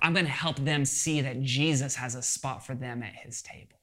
I'm 0.00 0.14
going 0.14 0.24
to 0.24 0.30
help 0.30 0.56
them 0.56 0.86
see 0.86 1.20
that 1.20 1.42
Jesus 1.42 1.96
has 1.96 2.14
a 2.14 2.22
spot 2.22 2.64
for 2.64 2.74
them 2.74 3.02
at 3.02 3.14
his 3.14 3.42
table. 3.42 3.78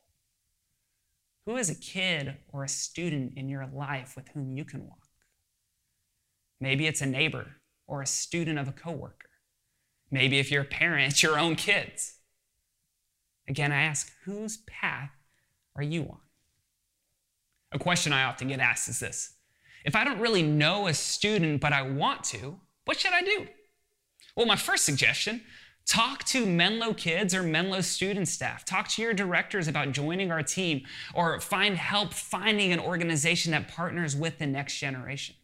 Who 1.45 1.58
is 1.58 1.69
a 1.69 1.75
kid 1.75 2.38
or 2.51 2.63
a 2.63 2.69
student 2.69 3.34
in 3.36 3.47
your 3.47 3.67
life 3.71 4.15
with 4.15 4.27
whom 4.30 4.51
you 4.51 4.65
can 4.65 4.88
walk? 4.88 5.01
Maybe 6.62 6.86
it's 6.86 7.02
a 7.02 7.08
neighbor 7.08 7.58
or 7.88 8.02
a 8.02 8.08
student 8.08 8.60
of 8.60 8.67
a 8.67 8.71
coworker. 8.71 9.30
Maybe 10.12 10.38
if 10.38 10.52
you're 10.52 10.62
a 10.62 10.65
parent, 10.65 11.12
it's 11.12 11.24
your 11.24 11.39
own 11.39 11.56
kids. 11.56 12.19
Again, 13.47 13.71
I 13.71 13.82
ask, 13.82 14.13
whose 14.24 14.58
path 14.67 15.10
are 15.76 15.84
you 15.84 16.04
on? 16.04 16.19
A 17.71 17.80
question 17.80 18.13
I 18.13 18.24
often 18.24 18.47
get 18.47 18.60
asked 18.60 18.88
is 18.88 19.00
this 19.00 19.34
If 19.84 19.95
I 19.95 20.04
don't 20.04 20.19
really 20.19 20.43
know 20.43 20.88
a 20.88 20.93
student, 20.93 21.60
but 21.60 21.74
I 21.74 21.82
want 21.82 22.24
to, 22.26 22.60
what 22.86 23.00
should 23.00 23.13
I 23.13 23.21
do? 23.21 23.47
Well, 24.36 24.45
my 24.45 24.56
first 24.56 24.86
suggestion 24.86 25.41
talk 25.88 26.24
to 26.26 26.45
Menlo 26.45 26.93
kids 26.93 27.34
or 27.34 27.41
Menlo 27.41 27.82
student 27.82 28.28
staff. 28.28 28.63
Talk 28.63 28.88
to 28.89 29.02
your 29.02 29.13
directors 29.13 29.67
about 29.67 29.91
joining 29.91 30.32
our 30.32 30.43
team 30.43 30.84
or 31.15 31.39
find 31.39 31.76
help 31.76 32.13
finding 32.13 32.71
an 32.71 32.80
organization 32.80 33.52
that 33.52 33.67
partners 33.67 34.15
with 34.15 34.38
the 34.38 34.45
next 34.45 34.78
generation. 34.78 35.36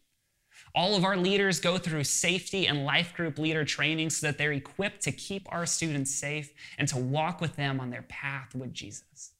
All 0.78 0.94
of 0.94 1.02
our 1.02 1.16
leaders 1.16 1.58
go 1.58 1.76
through 1.76 2.04
safety 2.04 2.68
and 2.68 2.84
life 2.84 3.12
group 3.12 3.36
leader 3.36 3.64
training 3.64 4.10
so 4.10 4.28
that 4.28 4.38
they're 4.38 4.52
equipped 4.52 5.02
to 5.02 5.10
keep 5.10 5.52
our 5.52 5.66
students 5.66 6.14
safe 6.14 6.52
and 6.78 6.86
to 6.86 6.96
walk 6.96 7.40
with 7.40 7.56
them 7.56 7.80
on 7.80 7.90
their 7.90 8.02
path 8.02 8.54
with 8.54 8.72
Jesus. 8.72 9.32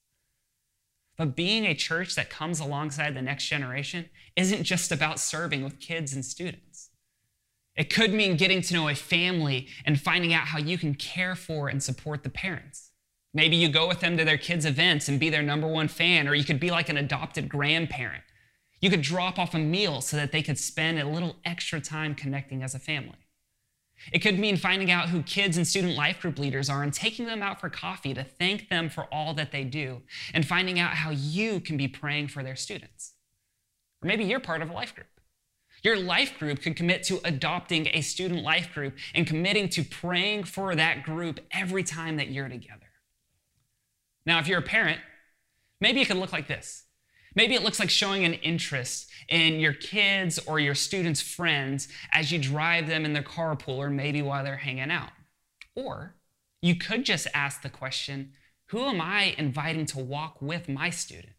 But 1.16 1.36
being 1.36 1.64
a 1.64 1.76
church 1.76 2.16
that 2.16 2.28
comes 2.28 2.58
alongside 2.58 3.14
the 3.14 3.22
next 3.22 3.46
generation 3.46 4.06
isn't 4.34 4.64
just 4.64 4.90
about 4.90 5.20
serving 5.20 5.62
with 5.62 5.78
kids 5.78 6.12
and 6.12 6.24
students. 6.24 6.90
It 7.76 7.88
could 7.88 8.12
mean 8.12 8.36
getting 8.36 8.60
to 8.62 8.74
know 8.74 8.88
a 8.88 8.96
family 8.96 9.68
and 9.86 10.00
finding 10.00 10.34
out 10.34 10.48
how 10.48 10.58
you 10.58 10.76
can 10.76 10.96
care 10.96 11.36
for 11.36 11.68
and 11.68 11.80
support 11.80 12.24
the 12.24 12.30
parents. 12.30 12.90
Maybe 13.32 13.54
you 13.54 13.68
go 13.68 13.86
with 13.86 14.00
them 14.00 14.16
to 14.16 14.24
their 14.24 14.38
kids' 14.38 14.66
events 14.66 15.08
and 15.08 15.20
be 15.20 15.30
their 15.30 15.44
number 15.44 15.68
one 15.68 15.86
fan, 15.86 16.26
or 16.26 16.34
you 16.34 16.42
could 16.42 16.58
be 16.58 16.72
like 16.72 16.88
an 16.88 16.96
adopted 16.96 17.48
grandparent 17.48 18.24
you 18.80 18.90
could 18.90 19.02
drop 19.02 19.38
off 19.38 19.54
a 19.54 19.58
meal 19.58 20.00
so 20.00 20.16
that 20.16 20.32
they 20.32 20.42
could 20.42 20.58
spend 20.58 20.98
a 20.98 21.08
little 21.08 21.36
extra 21.44 21.80
time 21.80 22.14
connecting 22.14 22.62
as 22.62 22.74
a 22.74 22.78
family. 22.78 23.16
It 24.12 24.20
could 24.20 24.38
mean 24.38 24.56
finding 24.56 24.90
out 24.90 25.08
who 25.08 25.22
kids 25.22 25.56
and 25.56 25.66
student 25.66 25.96
life 25.96 26.20
group 26.20 26.38
leaders 26.38 26.70
are 26.70 26.82
and 26.82 26.92
taking 26.92 27.26
them 27.26 27.42
out 27.42 27.60
for 27.60 27.68
coffee 27.68 28.14
to 28.14 28.22
thank 28.22 28.68
them 28.68 28.88
for 28.88 29.04
all 29.12 29.34
that 29.34 29.50
they 29.50 29.64
do 29.64 30.02
and 30.32 30.46
finding 30.46 30.78
out 30.78 30.92
how 30.92 31.10
you 31.10 31.60
can 31.60 31.76
be 31.76 31.88
praying 31.88 32.28
for 32.28 32.42
their 32.42 32.56
students. 32.56 33.14
Or 34.02 34.06
maybe 34.06 34.24
you're 34.24 34.40
part 34.40 34.62
of 34.62 34.70
a 34.70 34.72
life 34.72 34.94
group. 34.94 35.08
Your 35.82 35.96
life 35.96 36.38
group 36.38 36.62
could 36.62 36.76
commit 36.76 37.04
to 37.04 37.20
adopting 37.24 37.88
a 37.92 38.00
student 38.00 38.42
life 38.42 38.72
group 38.72 38.96
and 39.14 39.26
committing 39.26 39.68
to 39.70 39.84
praying 39.84 40.44
for 40.44 40.74
that 40.74 41.02
group 41.02 41.40
every 41.50 41.84
time 41.84 42.16
that 42.16 42.30
you're 42.30 42.48
together. 42.48 42.86
Now, 44.26 44.38
if 44.38 44.48
you're 44.48 44.58
a 44.58 44.62
parent, 44.62 45.00
maybe 45.80 46.00
it 46.00 46.06
could 46.06 46.16
look 46.16 46.32
like 46.32 46.48
this. 46.48 46.84
Maybe 47.38 47.54
it 47.54 47.62
looks 47.62 47.78
like 47.78 47.88
showing 47.88 48.24
an 48.24 48.34
interest 48.34 49.08
in 49.28 49.60
your 49.60 49.72
kids 49.72 50.40
or 50.40 50.58
your 50.58 50.74
students' 50.74 51.22
friends 51.22 51.86
as 52.12 52.32
you 52.32 52.38
drive 52.40 52.88
them 52.88 53.04
in 53.04 53.12
their 53.12 53.22
carpool 53.22 53.76
or 53.76 53.90
maybe 53.90 54.20
while 54.22 54.42
they're 54.42 54.56
hanging 54.56 54.90
out. 54.90 55.10
Or 55.76 56.16
you 56.60 56.74
could 56.74 57.04
just 57.04 57.28
ask 57.34 57.62
the 57.62 57.68
question 57.68 58.32
Who 58.70 58.80
am 58.80 59.00
I 59.00 59.36
inviting 59.38 59.86
to 59.86 60.00
walk 60.00 60.42
with 60.42 60.68
my 60.68 60.90
student? 60.90 61.34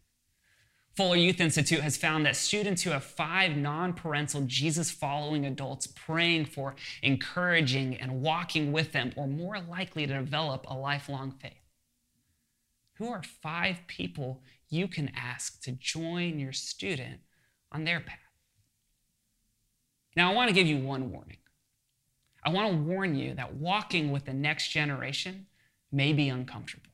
Fuller 0.96 1.16
Youth 1.16 1.38
Institute 1.38 1.80
has 1.80 1.98
found 1.98 2.24
that 2.24 2.34
students 2.34 2.80
who 2.80 2.92
have 2.92 3.04
five 3.04 3.54
non 3.54 3.92
parental 3.92 4.44
Jesus 4.46 4.90
following 4.90 5.44
adults 5.44 5.86
praying 5.86 6.46
for, 6.46 6.76
encouraging, 7.02 7.94
and 7.96 8.22
walking 8.22 8.72
with 8.72 8.92
them 8.92 9.12
are 9.18 9.26
more 9.26 9.60
likely 9.60 10.06
to 10.06 10.14
develop 10.14 10.64
a 10.66 10.74
lifelong 10.74 11.32
faith. 11.32 11.60
Who 12.94 13.10
are 13.10 13.22
five 13.42 13.80
people 13.86 14.40
you 14.70 14.88
can 14.88 15.10
ask 15.14 15.60
to 15.62 15.72
join 15.72 16.38
your 16.38 16.52
student 16.52 17.20
on 17.70 17.84
their 17.84 18.00
path? 18.00 18.18
Now, 20.16 20.30
I 20.30 20.34
want 20.34 20.48
to 20.48 20.54
give 20.54 20.66
you 20.66 20.78
one 20.78 21.10
warning. 21.10 21.36
I 22.44 22.50
want 22.50 22.70
to 22.70 22.76
warn 22.76 23.14
you 23.14 23.34
that 23.34 23.54
walking 23.54 24.10
with 24.10 24.24
the 24.24 24.32
next 24.32 24.68
generation 24.70 25.46
may 25.92 26.12
be 26.12 26.28
uncomfortable. 26.28 26.90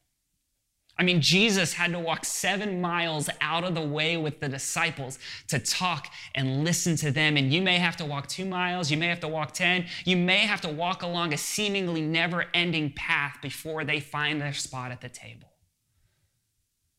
I 0.98 1.02
mean, 1.02 1.20
Jesus 1.20 1.74
had 1.74 1.92
to 1.92 1.98
walk 1.98 2.24
seven 2.24 2.80
miles 2.80 3.28
out 3.42 3.64
of 3.64 3.74
the 3.74 3.86
way 3.86 4.16
with 4.16 4.40
the 4.40 4.48
disciples 4.48 5.18
to 5.48 5.58
talk 5.58 6.10
and 6.34 6.64
listen 6.64 6.96
to 6.96 7.10
them. 7.10 7.36
And 7.36 7.52
you 7.52 7.60
may 7.60 7.78
have 7.78 7.96
to 7.98 8.06
walk 8.06 8.28
two 8.28 8.46
miles, 8.46 8.90
you 8.90 8.96
may 8.96 9.08
have 9.08 9.20
to 9.20 9.28
walk 9.28 9.52
10, 9.52 9.86
you 10.06 10.16
may 10.16 10.38
have 10.38 10.62
to 10.62 10.70
walk 10.70 11.02
along 11.02 11.34
a 11.34 11.36
seemingly 11.36 12.00
never 12.00 12.46
ending 12.54 12.92
path 12.92 13.36
before 13.42 13.84
they 13.84 14.00
find 14.00 14.40
their 14.40 14.54
spot 14.54 14.90
at 14.90 15.02
the 15.02 15.10
table. 15.10 15.48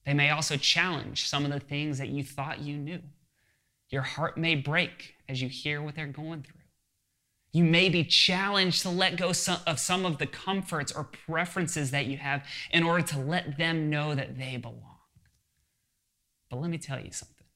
They 0.08 0.14
may 0.14 0.30
also 0.30 0.56
challenge 0.56 1.28
some 1.28 1.44
of 1.44 1.52
the 1.52 1.60
things 1.60 1.98
that 1.98 2.08
you 2.08 2.24
thought 2.24 2.62
you 2.62 2.78
knew. 2.78 3.02
Your 3.90 4.04
heart 4.04 4.38
may 4.38 4.56
break 4.56 5.16
as 5.28 5.42
you 5.42 5.50
hear 5.50 5.82
what 5.82 5.96
they're 5.96 6.08
going 6.08 6.44
through. 6.44 6.62
You 7.52 7.66
may 7.66 7.90
be 7.90 8.06
challenged 8.06 8.84
to 8.84 8.90
let 8.90 9.18
go 9.18 9.32
of 9.32 9.80
some 9.80 10.06
of 10.06 10.18
the 10.18 10.26
comforts 10.26 10.94
or 10.94 11.04
preferences 11.04 11.92
that 11.92 12.06
you 12.06 12.16
have 12.16 12.46
in 12.72 12.84
order 12.84 13.06
to 13.08 13.20
let 13.20 13.58
them 13.58 13.90
know 13.90 14.16
that 14.16 14.38
they 14.38 14.56
belong. 14.56 14.96
But 16.50 16.62
let 16.62 16.72
me 16.72 16.78
tell 16.78 17.02
you 17.02 17.12
something. 17.12 17.48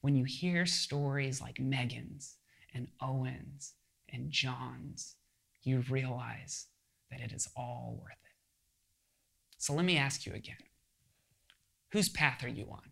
When 0.00 0.16
you 0.16 0.24
hear 0.24 0.64
stories 0.64 1.42
like 1.42 1.60
Megan's 1.60 2.36
and 2.72 2.88
Owen's 3.02 3.74
and 4.10 4.30
John's, 4.30 5.16
you 5.62 5.84
realize 5.90 6.68
that 7.10 7.20
it 7.20 7.32
is 7.32 7.46
all 7.54 8.00
worth 8.02 8.12
it. 8.12 8.32
So 9.58 9.74
let 9.74 9.84
me 9.84 9.98
ask 9.98 10.24
you 10.24 10.32
again 10.32 10.56
Whose 11.92 12.08
path 12.08 12.44
are 12.44 12.48
you 12.48 12.66
on? 12.70 12.82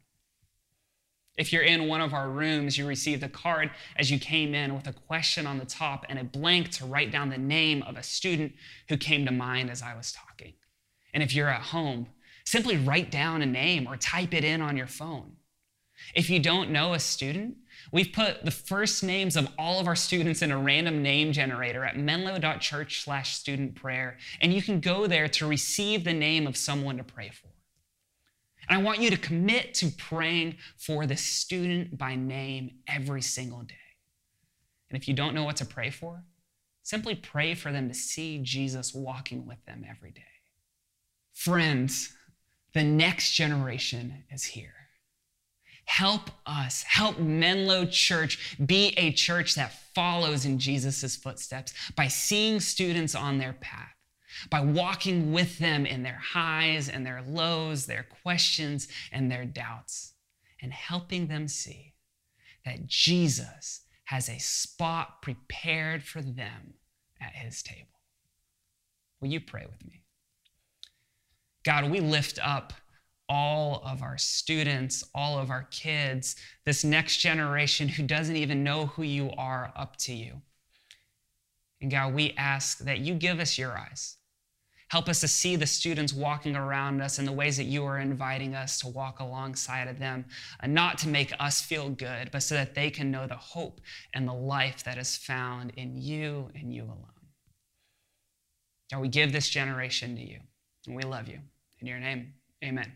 If 1.36 1.52
you're 1.52 1.62
in 1.62 1.88
one 1.88 2.00
of 2.00 2.14
our 2.14 2.30
rooms, 2.30 2.78
you 2.78 2.86
received 2.86 3.24
a 3.24 3.28
card 3.28 3.70
as 3.96 4.10
you 4.10 4.20
came 4.20 4.54
in 4.54 4.72
with 4.72 4.86
a 4.86 4.92
question 4.92 5.46
on 5.46 5.58
the 5.58 5.64
top 5.64 6.06
and 6.08 6.18
a 6.18 6.24
blank 6.24 6.70
to 6.72 6.86
write 6.86 7.10
down 7.10 7.28
the 7.28 7.38
name 7.38 7.82
of 7.82 7.96
a 7.96 8.04
student 8.04 8.52
who 8.88 8.96
came 8.96 9.24
to 9.26 9.32
mind 9.32 9.68
as 9.68 9.82
I 9.82 9.96
was 9.96 10.12
talking. 10.12 10.54
And 11.12 11.22
if 11.22 11.34
you're 11.34 11.48
at 11.48 11.62
home, 11.62 12.06
simply 12.44 12.76
write 12.76 13.10
down 13.10 13.42
a 13.42 13.46
name 13.46 13.88
or 13.88 13.96
type 13.96 14.32
it 14.32 14.44
in 14.44 14.60
on 14.60 14.76
your 14.76 14.86
phone. 14.86 15.32
If 16.14 16.30
you 16.30 16.38
don't 16.38 16.70
know 16.70 16.92
a 16.92 17.00
student, 17.00 17.56
we've 17.90 18.12
put 18.12 18.44
the 18.44 18.50
first 18.50 19.02
names 19.02 19.36
of 19.36 19.48
all 19.58 19.80
of 19.80 19.88
our 19.88 19.96
students 19.96 20.42
in 20.42 20.50
a 20.50 20.58
random 20.58 21.02
name 21.02 21.32
generator 21.32 21.84
at 21.84 21.96
menlo.church 21.96 23.02
slash 23.02 23.34
student 23.34 23.74
prayer, 23.74 24.18
and 24.40 24.52
you 24.52 24.62
can 24.62 24.80
go 24.80 25.06
there 25.06 25.28
to 25.28 25.46
receive 25.46 26.04
the 26.04 26.12
name 26.12 26.46
of 26.46 26.56
someone 26.56 26.96
to 26.98 27.04
pray 27.04 27.30
for. 27.30 27.53
And 28.68 28.78
I 28.78 28.82
want 28.82 29.00
you 29.00 29.10
to 29.10 29.16
commit 29.16 29.74
to 29.74 29.90
praying 29.90 30.56
for 30.76 31.06
the 31.06 31.16
student 31.16 31.98
by 31.98 32.14
name 32.14 32.76
every 32.88 33.22
single 33.22 33.62
day. 33.62 33.74
And 34.90 35.00
if 35.00 35.08
you 35.08 35.14
don't 35.14 35.34
know 35.34 35.44
what 35.44 35.56
to 35.56 35.64
pray 35.64 35.90
for, 35.90 36.22
simply 36.82 37.14
pray 37.14 37.54
for 37.54 37.72
them 37.72 37.88
to 37.88 37.94
see 37.94 38.38
Jesus 38.42 38.94
walking 38.94 39.46
with 39.46 39.64
them 39.66 39.84
every 39.88 40.10
day. 40.10 40.22
Friends, 41.32 42.14
The 42.74 42.82
next 42.82 43.32
generation 43.32 44.24
is 44.30 44.44
here. 44.44 44.74
Help 45.84 46.30
us, 46.44 46.82
help 46.82 47.18
Menlo 47.18 47.86
Church 47.86 48.56
be 48.66 48.94
a 48.96 49.12
church 49.12 49.54
that 49.54 49.72
follows 49.94 50.44
in 50.44 50.58
Jesus' 50.58 51.14
footsteps 51.14 51.72
by 51.94 52.08
seeing 52.08 52.58
students 52.58 53.14
on 53.14 53.38
their 53.38 53.52
path, 53.52 53.93
by 54.50 54.60
walking 54.60 55.32
with 55.32 55.58
them 55.58 55.86
in 55.86 56.02
their 56.02 56.20
highs 56.22 56.88
and 56.88 57.04
their 57.04 57.22
lows, 57.22 57.86
their 57.86 58.06
questions 58.22 58.88
and 59.12 59.30
their 59.30 59.44
doubts, 59.44 60.14
and 60.60 60.72
helping 60.72 61.26
them 61.26 61.48
see 61.48 61.94
that 62.64 62.86
Jesus 62.86 63.82
has 64.04 64.28
a 64.28 64.38
spot 64.38 65.22
prepared 65.22 66.02
for 66.02 66.22
them 66.22 66.74
at 67.20 67.34
his 67.34 67.62
table. 67.62 68.00
Will 69.20 69.28
you 69.28 69.40
pray 69.40 69.66
with 69.70 69.84
me? 69.84 70.02
God, 71.64 71.90
we 71.90 72.00
lift 72.00 72.38
up 72.42 72.74
all 73.28 73.82
of 73.86 74.02
our 74.02 74.18
students, 74.18 75.02
all 75.14 75.38
of 75.38 75.50
our 75.50 75.66
kids, 75.70 76.36
this 76.64 76.84
next 76.84 77.18
generation 77.18 77.88
who 77.88 78.02
doesn't 78.02 78.36
even 78.36 78.62
know 78.62 78.86
who 78.86 79.02
you 79.02 79.30
are 79.38 79.72
up 79.74 79.96
to 79.96 80.12
you. 80.12 80.42
And 81.80 81.90
God, 81.90 82.14
we 82.14 82.34
ask 82.36 82.78
that 82.80 82.98
you 82.98 83.14
give 83.14 83.40
us 83.40 83.58
your 83.58 83.76
eyes. 83.76 84.16
Help 84.94 85.08
us 85.08 85.18
to 85.18 85.26
see 85.26 85.56
the 85.56 85.66
students 85.66 86.12
walking 86.12 86.54
around 86.54 87.02
us 87.02 87.18
in 87.18 87.24
the 87.24 87.32
ways 87.32 87.56
that 87.56 87.64
you 87.64 87.84
are 87.84 87.98
inviting 87.98 88.54
us 88.54 88.78
to 88.78 88.86
walk 88.86 89.18
alongside 89.18 89.88
of 89.88 89.98
them, 89.98 90.24
and 90.60 90.72
not 90.72 90.98
to 90.98 91.08
make 91.08 91.32
us 91.40 91.60
feel 91.60 91.90
good, 91.90 92.30
but 92.30 92.44
so 92.44 92.54
that 92.54 92.76
they 92.76 92.90
can 92.90 93.10
know 93.10 93.26
the 93.26 93.34
hope 93.34 93.80
and 94.14 94.28
the 94.28 94.32
life 94.32 94.84
that 94.84 94.96
is 94.96 95.16
found 95.16 95.72
in 95.76 96.00
you 96.00 96.48
and 96.54 96.72
you 96.72 96.84
alone. 96.84 97.26
God, 98.92 99.00
we 99.00 99.08
give 99.08 99.32
this 99.32 99.48
generation 99.48 100.14
to 100.14 100.22
you, 100.22 100.38
and 100.86 100.94
we 100.94 101.02
love 101.02 101.26
you. 101.26 101.40
In 101.80 101.88
your 101.88 101.98
name, 101.98 102.34
amen. 102.62 102.92